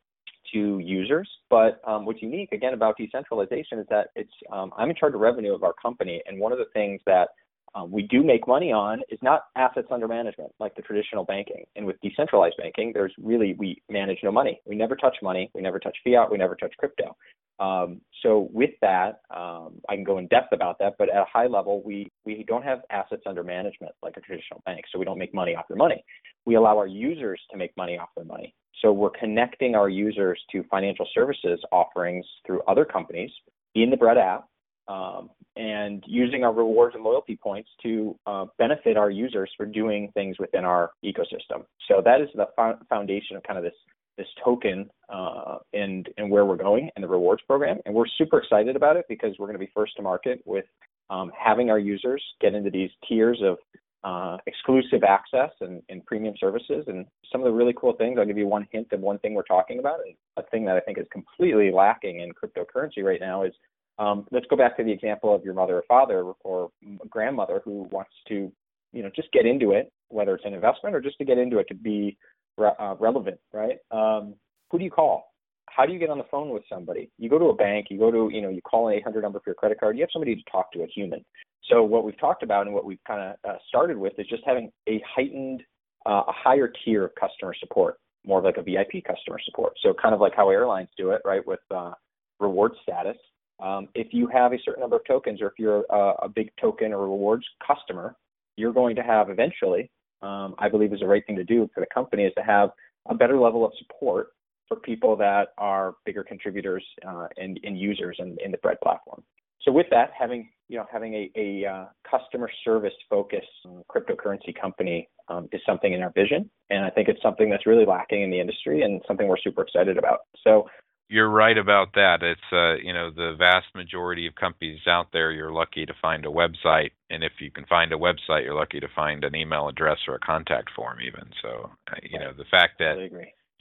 to 0.53 0.79
users. 0.79 1.29
But 1.51 1.81
um, 1.87 2.05
what's 2.05 2.22
unique 2.22 2.53
again 2.53 2.75
about 2.75 2.96
decentralization 2.96 3.79
is 3.79 3.87
that 3.90 4.09
it's 4.16 4.33
um, 4.51 4.72
I'm 4.77 4.90
in 4.90 4.96
charge 4.96 5.14
of 5.14 5.20
revenue 5.20 5.55
of 5.55 5.62
our 5.62 5.75
company, 5.75 6.22
and 6.27 6.40
one 6.40 6.53
of 6.53 6.59
the 6.59 6.66
things 6.72 7.01
that 7.07 7.29
um, 7.75 7.91
we 7.91 8.03
do 8.03 8.23
make 8.23 8.47
money 8.47 8.71
on 8.71 9.01
is 9.09 9.19
not 9.23 9.45
assets 9.57 9.89
under 9.91 10.07
management 10.07 10.53
like 10.61 10.75
the 10.75 10.83
traditional 10.83 11.25
banking. 11.25 11.65
And 11.75 11.87
with 11.87 11.97
decentralized 12.03 12.57
banking, 12.59 12.93
there's 12.93 13.13
really, 13.19 13.55
we 13.59 13.83
manage 13.89 14.19
no 14.23 14.31
money. 14.31 14.61
We 14.67 14.77
never 14.77 14.95
touch 14.95 15.17
money. 15.23 15.51
We 15.55 15.63
never 15.63 15.79
touch 15.79 15.97
fiat. 16.05 16.31
We 16.31 16.37
never 16.37 16.55
touch 16.55 16.75
crypto. 16.79 17.17
Um, 17.61 18.01
so 18.23 18.49
with 18.53 18.71
that, 18.83 19.21
um, 19.35 19.81
I 19.89 19.95
can 19.95 20.05
go 20.05 20.19
in 20.19 20.27
depth 20.27 20.53
about 20.53 20.79
that, 20.81 20.95
but 20.99 21.09
at 21.09 21.17
a 21.17 21.27
high 21.33 21.47
level, 21.47 21.83
we, 21.85 22.11
we 22.25 22.45
don't 22.47 22.65
have 22.65 22.81
assets 22.91 23.23
under 23.25 23.45
management 23.45 23.93
like 24.03 24.17
a 24.17 24.21
traditional 24.21 24.63
bank. 24.67 24.85
So 24.93 24.99
we 24.99 25.05
don't 25.05 25.19
make 25.19 25.33
money 25.33 25.55
off 25.55 25.69
their 25.69 25.77
money. 25.77 26.05
We 26.45 26.57
allow 26.57 26.77
our 26.77 26.87
users 26.87 27.41
to 27.53 27.57
make 27.57 27.75
money 27.77 27.97
off 27.97 28.09
their 28.17 28.25
money. 28.25 28.55
So 28.81 28.93
we're 28.93 29.11
connecting 29.11 29.77
our 29.77 29.89
users 29.89 30.41
to 30.51 30.65
financial 30.65 31.07
services 31.15 31.61
offerings 31.71 32.27
through 32.47 32.63
other 32.63 32.85
companies 32.85 33.31
in 33.75 33.91
the 33.91 33.97
Bread 33.97 34.19
app 34.19 34.45
um, 34.88 35.31
and 35.57 36.03
using 36.07 36.45
our 36.45 36.53
rewards 36.53 36.95
and 36.95 37.05
loyalty 37.05 37.37
points 37.37 37.68
to 37.83 38.18
uh, 38.27 38.47
benefit 38.59 38.97
our 38.97 39.11
users 39.11 39.51
for 39.57 39.66
doing 39.66 40.11
things 40.14 40.38
within 40.38 40.64
our 40.64 40.90
ecosystem. 41.05 41.64
So 41.88 42.01
that 42.05 42.21
is 42.21 42.29
the 42.35 42.47
fo- 42.57 42.79
foundation 42.88 43.37
of 43.37 43.42
kind 43.42 43.59
of 43.59 43.64
this 43.64 43.75
this 44.18 44.27
token 44.45 44.90
uh, 45.09 45.59
and 45.73 46.09
and 46.18 46.31
where 46.31 46.45
we're 46.45 46.57
going 46.57 46.90
in 46.97 47.03
the 47.03 47.09
rewards 47.09 47.42
program. 47.47 47.79
And 47.87 47.95
we're 47.95 48.07
super 48.18 48.38
excited 48.38 48.77
about 48.77 48.97
it 48.97 49.07
because 49.09 49.35
we're 49.38 49.47
going 49.47 49.59
to 49.59 49.64
be 49.64 49.71
first 49.75 49.97
to 49.97 50.03
market 50.03 50.42
with 50.45 50.64
um, 51.11 51.31
having 51.38 51.71
our 51.71 51.79
users 51.79 52.23
get 52.40 52.55
into 52.55 52.71
these 52.71 52.90
tiers 53.09 53.40
of 53.42 53.59
uh, 54.05 54.37
exclusive 54.47 55.05
access 55.05 55.51
and, 55.61 55.81
and, 55.88 56.05
premium 56.07 56.35
services 56.40 56.85
and 56.88 57.07
some 57.31 57.40
of 57.40 57.45
the 57.45 57.53
really 57.53 57.75
cool 57.79 57.92
things. 57.92 58.18
I'll 58.18 58.27
give 58.27 58.37
you 58.37 58.49
one 58.49 58.66
hint 58.73 58.88
of 58.90 58.99
one 58.99 59.18
thing 59.21 59.35
we're 59.35 59.45
talking 59.45 59.79
about, 59.79 60.01
and 60.05 60.16
a 60.37 60.42
thing 60.51 60.64
that 60.64 60.77
I 60.77 60.81
think 60.81 60.99
is 60.99 61.07
completely 61.12 61.71
lacking 61.71 62.18
in 62.18 62.33
cryptocurrency 62.33 63.05
right 63.05 63.21
now 63.21 63.45
is 63.45 63.53
um, 63.98 64.26
let's 64.31 64.46
go 64.48 64.57
back 64.57 64.76
to 64.76 64.85
the 64.85 64.92
example 64.92 65.35
of 65.35 65.44
your 65.44 65.55
mother 65.55 65.76
or 65.76 65.85
father 65.88 66.33
or 66.44 66.70
grandmother 67.09 67.61
who 67.64 67.88
wants 67.90 68.12
to, 68.28 68.50
you 68.92 69.02
know, 69.02 69.11
just 69.14 69.31
get 69.33 69.46
into 69.46 69.72
it, 69.72 69.92
whether 70.09 70.35
it's 70.35 70.44
an 70.44 70.55
investment 70.55 70.94
or 70.94 71.00
just 71.00 71.18
to 71.18 71.24
get 71.24 71.38
into 71.38 71.59
it 71.59 71.68
to 71.68 71.74
be 71.74 72.16
re- 72.57 72.72
uh, 72.78 72.94
relevant, 72.98 73.38
right? 73.52 73.78
Um, 73.90 74.35
who 74.70 74.78
do 74.78 74.85
you 74.85 74.90
call? 74.90 75.33
How 75.66 75.87
do 75.87 75.92
you 75.92 75.98
get 75.98 76.11
on 76.11 76.18
the 76.18 76.24
phone 76.31 76.50
with 76.50 76.64
somebody? 76.68 77.11
You 77.18 77.31
go 77.31 77.38
to 77.38 77.46
a 77.46 77.55
bank, 77.55 77.87
you 77.90 77.98
go 77.98 78.11
to, 78.11 78.28
you 78.33 78.42
know, 78.42 78.50
you 78.50 78.61
call 78.62 78.88
an 78.88 78.94
800 78.94 79.22
number 79.22 79.38
for 79.38 79.50
your 79.50 79.55
credit 79.55 79.81
card. 79.81 79.96
You 79.96 80.02
have 80.02 80.11
somebody 80.12 80.35
to 80.35 80.42
talk 80.50 80.72
to, 80.72 80.83
a 80.83 80.87
human. 80.87 81.24
So 81.70 81.83
what 81.83 82.05
we've 82.05 82.18
talked 82.18 82.42
about 82.42 82.66
and 82.66 82.74
what 82.74 82.85
we've 82.85 83.02
kind 83.07 83.20
of 83.20 83.50
uh, 83.50 83.57
started 83.68 83.96
with 83.96 84.12
is 84.18 84.26
just 84.28 84.42
having 84.44 84.70
a 84.88 85.02
heightened, 85.07 85.62
uh, 86.07 86.22
a 86.26 86.33
higher 86.33 86.70
tier 86.85 87.05
of 87.05 87.12
customer 87.14 87.55
support, 87.59 87.96
more 88.26 88.38
of 88.38 88.44
like 88.44 88.57
a 88.57 88.62
VIP 88.62 89.05
customer 89.07 89.38
support. 89.44 89.74
So 89.83 89.94
kind 89.94 90.14
of 90.14 90.20
like 90.20 90.35
how 90.35 90.50
airlines 90.50 90.88
do 90.96 91.11
it, 91.11 91.22
right, 91.24 91.46
with 91.46 91.61
uh, 91.70 91.92
reward 92.40 92.72
status. 92.83 93.16
Um, 93.62 93.88
if 93.94 94.09
you 94.11 94.27
have 94.27 94.53
a 94.53 94.59
certain 94.64 94.81
number 94.81 94.96
of 94.96 95.05
tokens, 95.07 95.40
or 95.40 95.46
if 95.46 95.53
you're 95.57 95.85
a, 95.88 96.14
a 96.22 96.29
big 96.29 96.51
token 96.61 96.92
or 96.92 97.03
rewards 97.03 97.46
customer, 97.64 98.16
you're 98.57 98.72
going 98.72 98.96
to 98.96 99.03
have 99.03 99.31
eventually, 99.31 99.88
um, 100.20 100.57
I 100.59 100.68
believe, 100.68 100.92
is 100.92 101.01
the 101.01 101.07
right 101.07 101.25
thing 101.27 101.37
to 101.37 101.44
do 101.44 101.70
for 101.72 101.81
the 101.81 101.87
company, 101.94 102.25
is 102.25 102.33
to 102.37 102.42
have 102.42 102.70
a 103.09 103.14
better 103.14 103.38
level 103.38 103.64
of 103.64 103.72
support 103.79 104.29
for 104.66 104.77
people 104.77 105.16
that 105.16 105.48
are 105.59 105.94
bigger 106.05 106.25
contributors 106.25 106.85
uh, 107.07 107.29
and, 107.37 107.61
and, 107.62 107.79
users 107.79 108.16
in, 108.18 108.37
in 108.44 108.51
the 108.51 108.59
Bread 108.59 108.79
platform. 108.83 109.22
So 109.62 109.70
with 109.70 109.87
that, 109.90 110.11
having 110.18 110.51
you 110.68 110.79
know 110.79 110.87
having 110.92 111.14
a, 111.14 111.31
a 111.37 111.70
uh, 111.70 111.85
customer 112.09 112.51
service 112.64 112.94
focused 113.09 113.46
cryptocurrency 113.88 114.59
company 114.61 115.09
um, 115.29 115.48
is 115.53 115.61
something 115.64 115.92
in 115.92 116.03
our 116.03 116.11
vision, 116.11 116.51
and 116.70 116.85
I 116.85 116.90
think 116.90 117.09
it's 117.09 117.22
something 117.22 117.48
that's 117.48 117.66
really 117.66 117.87
lacking 117.87 118.22
in 118.22 118.31
the 118.31 118.40
industry 118.40 118.83
and 118.83 119.01
something 119.07 119.29
we're 119.29 119.37
super 119.37 119.62
excited 119.62 119.98
about. 119.98 120.20
So 120.42 120.68
you're 121.09 121.29
right 121.29 121.59
about 121.59 121.95
that. 121.95 122.23
It's 122.23 122.41
uh, 122.53 122.83
you 122.83 122.93
know 122.93 123.11
the 123.11 123.35
vast 123.38 123.67
majority 123.75 124.27
of 124.27 124.35
companies 124.35 124.81
out 124.87 125.09
there. 125.12 125.31
You're 125.33 125.53
lucky 125.53 125.87
to 125.87 125.95
find 126.01 126.25
a 126.25 126.29
website, 126.29 126.91
and 127.11 127.23
if 127.23 127.33
you 127.41 127.51
can 127.51 127.67
find 127.67 127.93
a 127.93 127.97
website, 127.97 128.45
you're 128.45 128.55
lucky 128.55 128.81
to 128.81 128.88
find 128.95 129.25
an 129.25 129.37
email 129.37 129.69
address 129.69 129.99
or 130.09 130.15
a 130.15 130.21
contact 130.21 130.71
form, 130.75 130.99
even. 131.01 131.31
So 131.43 131.71
uh, 131.91 131.97
you 132.03 132.19
right. 132.19 132.27
know 132.27 132.33
the 132.37 132.45
fact 132.51 132.79
that 132.79 133.11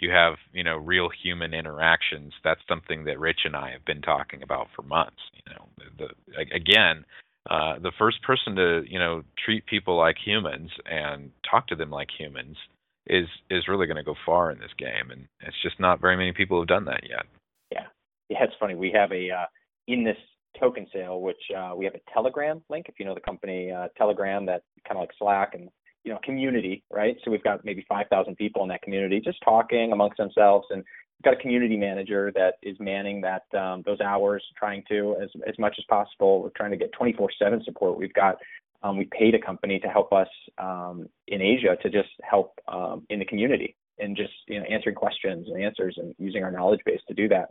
you 0.01 0.09
have 0.09 0.33
you 0.51 0.63
know 0.63 0.75
real 0.77 1.09
human 1.23 1.53
interactions 1.53 2.33
that's 2.43 2.61
something 2.67 3.05
that 3.05 3.19
rich 3.19 3.41
and 3.45 3.55
i 3.55 3.71
have 3.71 3.85
been 3.85 4.01
talking 4.01 4.43
about 4.43 4.67
for 4.75 4.81
months 4.81 5.21
you 5.33 5.53
know 5.53 5.67
the, 5.77 6.07
the 6.35 6.55
again 6.55 7.05
uh, 7.49 7.79
the 7.79 7.91
first 7.97 8.21
person 8.23 8.55
to 8.55 8.83
you 8.87 8.99
know 8.99 9.23
treat 9.43 9.65
people 9.65 9.97
like 9.97 10.15
humans 10.23 10.69
and 10.85 11.31
talk 11.49 11.67
to 11.67 11.75
them 11.75 11.89
like 11.89 12.09
humans 12.17 12.57
is 13.07 13.27
is 13.49 13.67
really 13.67 13.87
going 13.87 13.97
to 13.97 14.03
go 14.03 14.15
far 14.25 14.51
in 14.51 14.59
this 14.59 14.71
game 14.77 15.11
and 15.11 15.27
it's 15.41 15.61
just 15.63 15.79
not 15.79 16.01
very 16.01 16.15
many 16.15 16.31
people 16.31 16.59
have 16.59 16.67
done 16.67 16.85
that 16.85 17.01
yet 17.07 17.25
yeah 17.71 17.85
yeah 18.29 18.43
it's 18.43 18.53
funny 18.59 18.75
we 18.75 18.91
have 18.91 19.11
a 19.11 19.29
uh, 19.29 19.45
in 19.87 20.03
this 20.03 20.17
token 20.59 20.85
sale 20.93 21.21
which 21.21 21.41
uh, 21.57 21.73
we 21.75 21.85
have 21.85 21.95
a 21.95 22.13
telegram 22.13 22.61
link 22.69 22.85
if 22.89 22.95
you 22.99 23.05
know 23.05 23.15
the 23.15 23.21
company 23.21 23.71
uh, 23.71 23.87
telegram 23.97 24.45
that 24.45 24.63
kind 24.87 24.97
of 24.97 25.01
like 25.01 25.11
slack 25.17 25.53
and 25.53 25.69
you 26.03 26.11
know 26.11 26.19
community, 26.23 26.83
right? 26.91 27.15
So 27.23 27.31
we've 27.31 27.43
got 27.43 27.63
maybe 27.63 27.85
5,000 27.87 28.35
people 28.35 28.63
in 28.63 28.69
that 28.69 28.81
community 28.81 29.21
just 29.23 29.39
talking 29.43 29.91
amongst 29.91 30.17
themselves, 30.17 30.67
and 30.69 30.79
we've 30.79 31.23
got 31.23 31.33
a 31.33 31.41
community 31.41 31.77
manager 31.77 32.31
that 32.35 32.55
is 32.63 32.75
manning 32.79 33.21
that 33.21 33.43
um, 33.57 33.83
those 33.85 34.01
hours, 34.01 34.43
trying 34.57 34.83
to 34.89 35.15
as 35.21 35.29
as 35.47 35.57
much 35.59 35.75
as 35.77 35.85
possible. 35.89 36.41
We're 36.41 36.49
trying 36.49 36.71
to 36.71 36.77
get 36.77 36.91
24/7 36.93 37.63
support. 37.63 37.97
We've 37.97 38.13
got 38.13 38.37
um, 38.83 38.97
we 38.97 39.07
paid 39.11 39.35
a 39.35 39.39
company 39.39 39.79
to 39.79 39.87
help 39.87 40.11
us 40.13 40.27
um, 40.57 41.07
in 41.27 41.41
Asia 41.41 41.77
to 41.81 41.89
just 41.89 42.09
help 42.23 42.59
um, 42.67 43.05
in 43.09 43.19
the 43.19 43.25
community 43.25 43.75
and 43.99 44.17
just 44.17 44.33
you 44.47 44.59
know 44.59 44.65
answering 44.65 44.95
questions 44.95 45.47
and 45.47 45.61
answers 45.63 45.95
and 45.97 46.15
using 46.17 46.43
our 46.43 46.51
knowledge 46.51 46.81
base 46.85 47.01
to 47.07 47.13
do 47.13 47.27
that. 47.29 47.49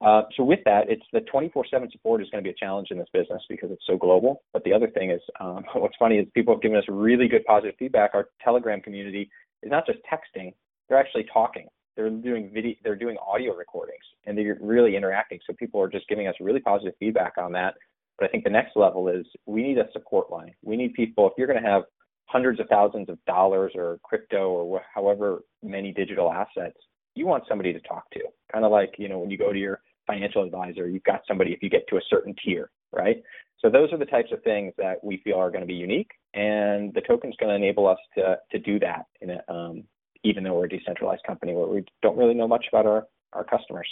Uh, 0.00 0.22
so 0.34 0.42
with 0.42 0.60
that, 0.64 0.88
it's 0.88 1.04
the 1.12 1.20
24/7 1.20 1.92
support 1.92 2.22
is 2.22 2.30
going 2.30 2.42
to 2.42 2.48
be 2.48 2.52
a 2.52 2.58
challenge 2.58 2.88
in 2.90 2.98
this 2.98 3.08
business 3.12 3.42
because 3.48 3.70
it's 3.70 3.84
so 3.86 3.98
global. 3.98 4.42
But 4.52 4.64
the 4.64 4.72
other 4.72 4.88
thing 4.88 5.10
is, 5.10 5.20
um, 5.40 5.64
what's 5.74 5.96
funny 5.98 6.18
is 6.18 6.26
people 6.34 6.54
have 6.54 6.62
given 6.62 6.78
us 6.78 6.84
really 6.88 7.28
good 7.28 7.44
positive 7.44 7.74
feedback. 7.78 8.12
Our 8.14 8.28
Telegram 8.42 8.80
community 8.80 9.30
is 9.62 9.70
not 9.70 9.86
just 9.86 9.98
texting; 10.10 10.54
they're 10.88 10.98
actually 10.98 11.26
talking. 11.32 11.66
They're 11.96 12.08
doing 12.08 12.50
video, 12.54 12.74
they're 12.82 12.96
doing 12.96 13.16
audio 13.18 13.54
recordings, 13.54 14.04
and 14.24 14.38
they're 14.38 14.56
really 14.60 14.96
interacting. 14.96 15.40
So 15.46 15.52
people 15.52 15.82
are 15.82 15.88
just 15.88 16.08
giving 16.08 16.28
us 16.28 16.34
really 16.40 16.60
positive 16.60 16.94
feedback 16.98 17.34
on 17.36 17.52
that. 17.52 17.74
But 18.20 18.28
I 18.28 18.32
think 18.32 18.44
the 18.44 18.50
next 18.50 18.76
level 18.76 19.08
is 19.08 19.26
we 19.46 19.62
need 19.62 19.78
a 19.78 19.90
support 19.92 20.30
line. 20.30 20.52
We 20.62 20.76
need 20.76 20.92
people. 20.92 21.26
If 21.26 21.32
you're 21.38 21.46
going 21.46 21.62
to 21.62 21.68
have 21.68 21.84
hundreds 22.26 22.60
of 22.60 22.68
thousands 22.68 23.08
of 23.08 23.18
dollars 23.26 23.72
or 23.74 23.98
crypto 24.04 24.50
or 24.50 24.82
however 24.94 25.40
many 25.62 25.90
digital 25.92 26.30
assets, 26.30 26.76
you 27.14 27.26
want 27.26 27.44
somebody 27.48 27.72
to 27.72 27.80
talk 27.80 28.08
to. 28.10 28.20
Kind 28.52 28.64
of 28.64 28.70
like 28.70 28.94
you 28.98 29.08
know 29.08 29.18
when 29.18 29.30
you 29.30 29.38
go 29.38 29.52
to 29.52 29.58
your 29.58 29.80
financial 30.06 30.44
advisor, 30.44 30.86
you've 30.86 31.04
got 31.04 31.22
somebody 31.26 31.52
if 31.52 31.62
you 31.62 31.70
get 31.70 31.88
to 31.88 31.96
a 31.96 32.00
certain 32.10 32.34
tier, 32.44 32.70
right? 32.92 33.22
So 33.58 33.70
those 33.70 33.92
are 33.92 33.98
the 33.98 34.06
types 34.06 34.30
of 34.32 34.42
things 34.42 34.72
that 34.78 35.02
we 35.02 35.20
feel 35.24 35.36
are 35.36 35.50
going 35.50 35.62
to 35.62 35.66
be 35.66 35.74
unique, 35.74 36.10
and 36.34 36.92
the 36.94 37.02
token 37.02 37.30
is 37.30 37.36
going 37.40 37.50
to 37.50 37.56
enable 37.56 37.88
us 37.88 37.98
to 38.16 38.36
to 38.52 38.58
do 38.58 38.78
that. 38.80 39.06
A, 39.22 39.52
um, 39.52 39.84
even 40.24 40.44
though 40.44 40.54
we're 40.54 40.66
a 40.66 40.68
decentralized 40.68 41.22
company 41.26 41.54
where 41.54 41.66
we 41.66 41.84
don't 42.02 42.18
really 42.18 42.34
know 42.34 42.48
much 42.48 42.66
about 42.70 42.86
our 42.86 43.06
our 43.32 43.44
customers. 43.44 43.88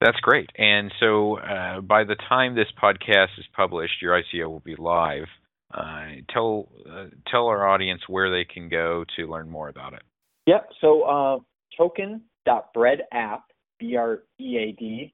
That's 0.00 0.18
great. 0.20 0.50
And 0.56 0.92
so 1.00 1.38
uh, 1.38 1.80
by 1.80 2.04
the 2.04 2.14
time 2.28 2.54
this 2.54 2.68
podcast 2.80 3.36
is 3.38 3.46
published, 3.54 4.00
your 4.00 4.20
ICO 4.20 4.48
will 4.48 4.60
be 4.60 4.76
live. 4.76 5.26
Uh, 5.72 6.22
tell 6.32 6.68
uh, 6.88 7.06
tell 7.30 7.48
our 7.48 7.66
audience 7.68 8.02
where 8.08 8.30
they 8.30 8.44
can 8.44 8.68
go 8.68 9.04
to 9.16 9.26
learn 9.26 9.50
more 9.50 9.68
about 9.68 9.92
it. 9.92 10.02
Yeah. 10.46 10.60
So 10.80 11.02
uh, 11.02 11.38
token.breadapp 11.76 13.40
B-R-E-A-D-A-P-P 13.78 15.10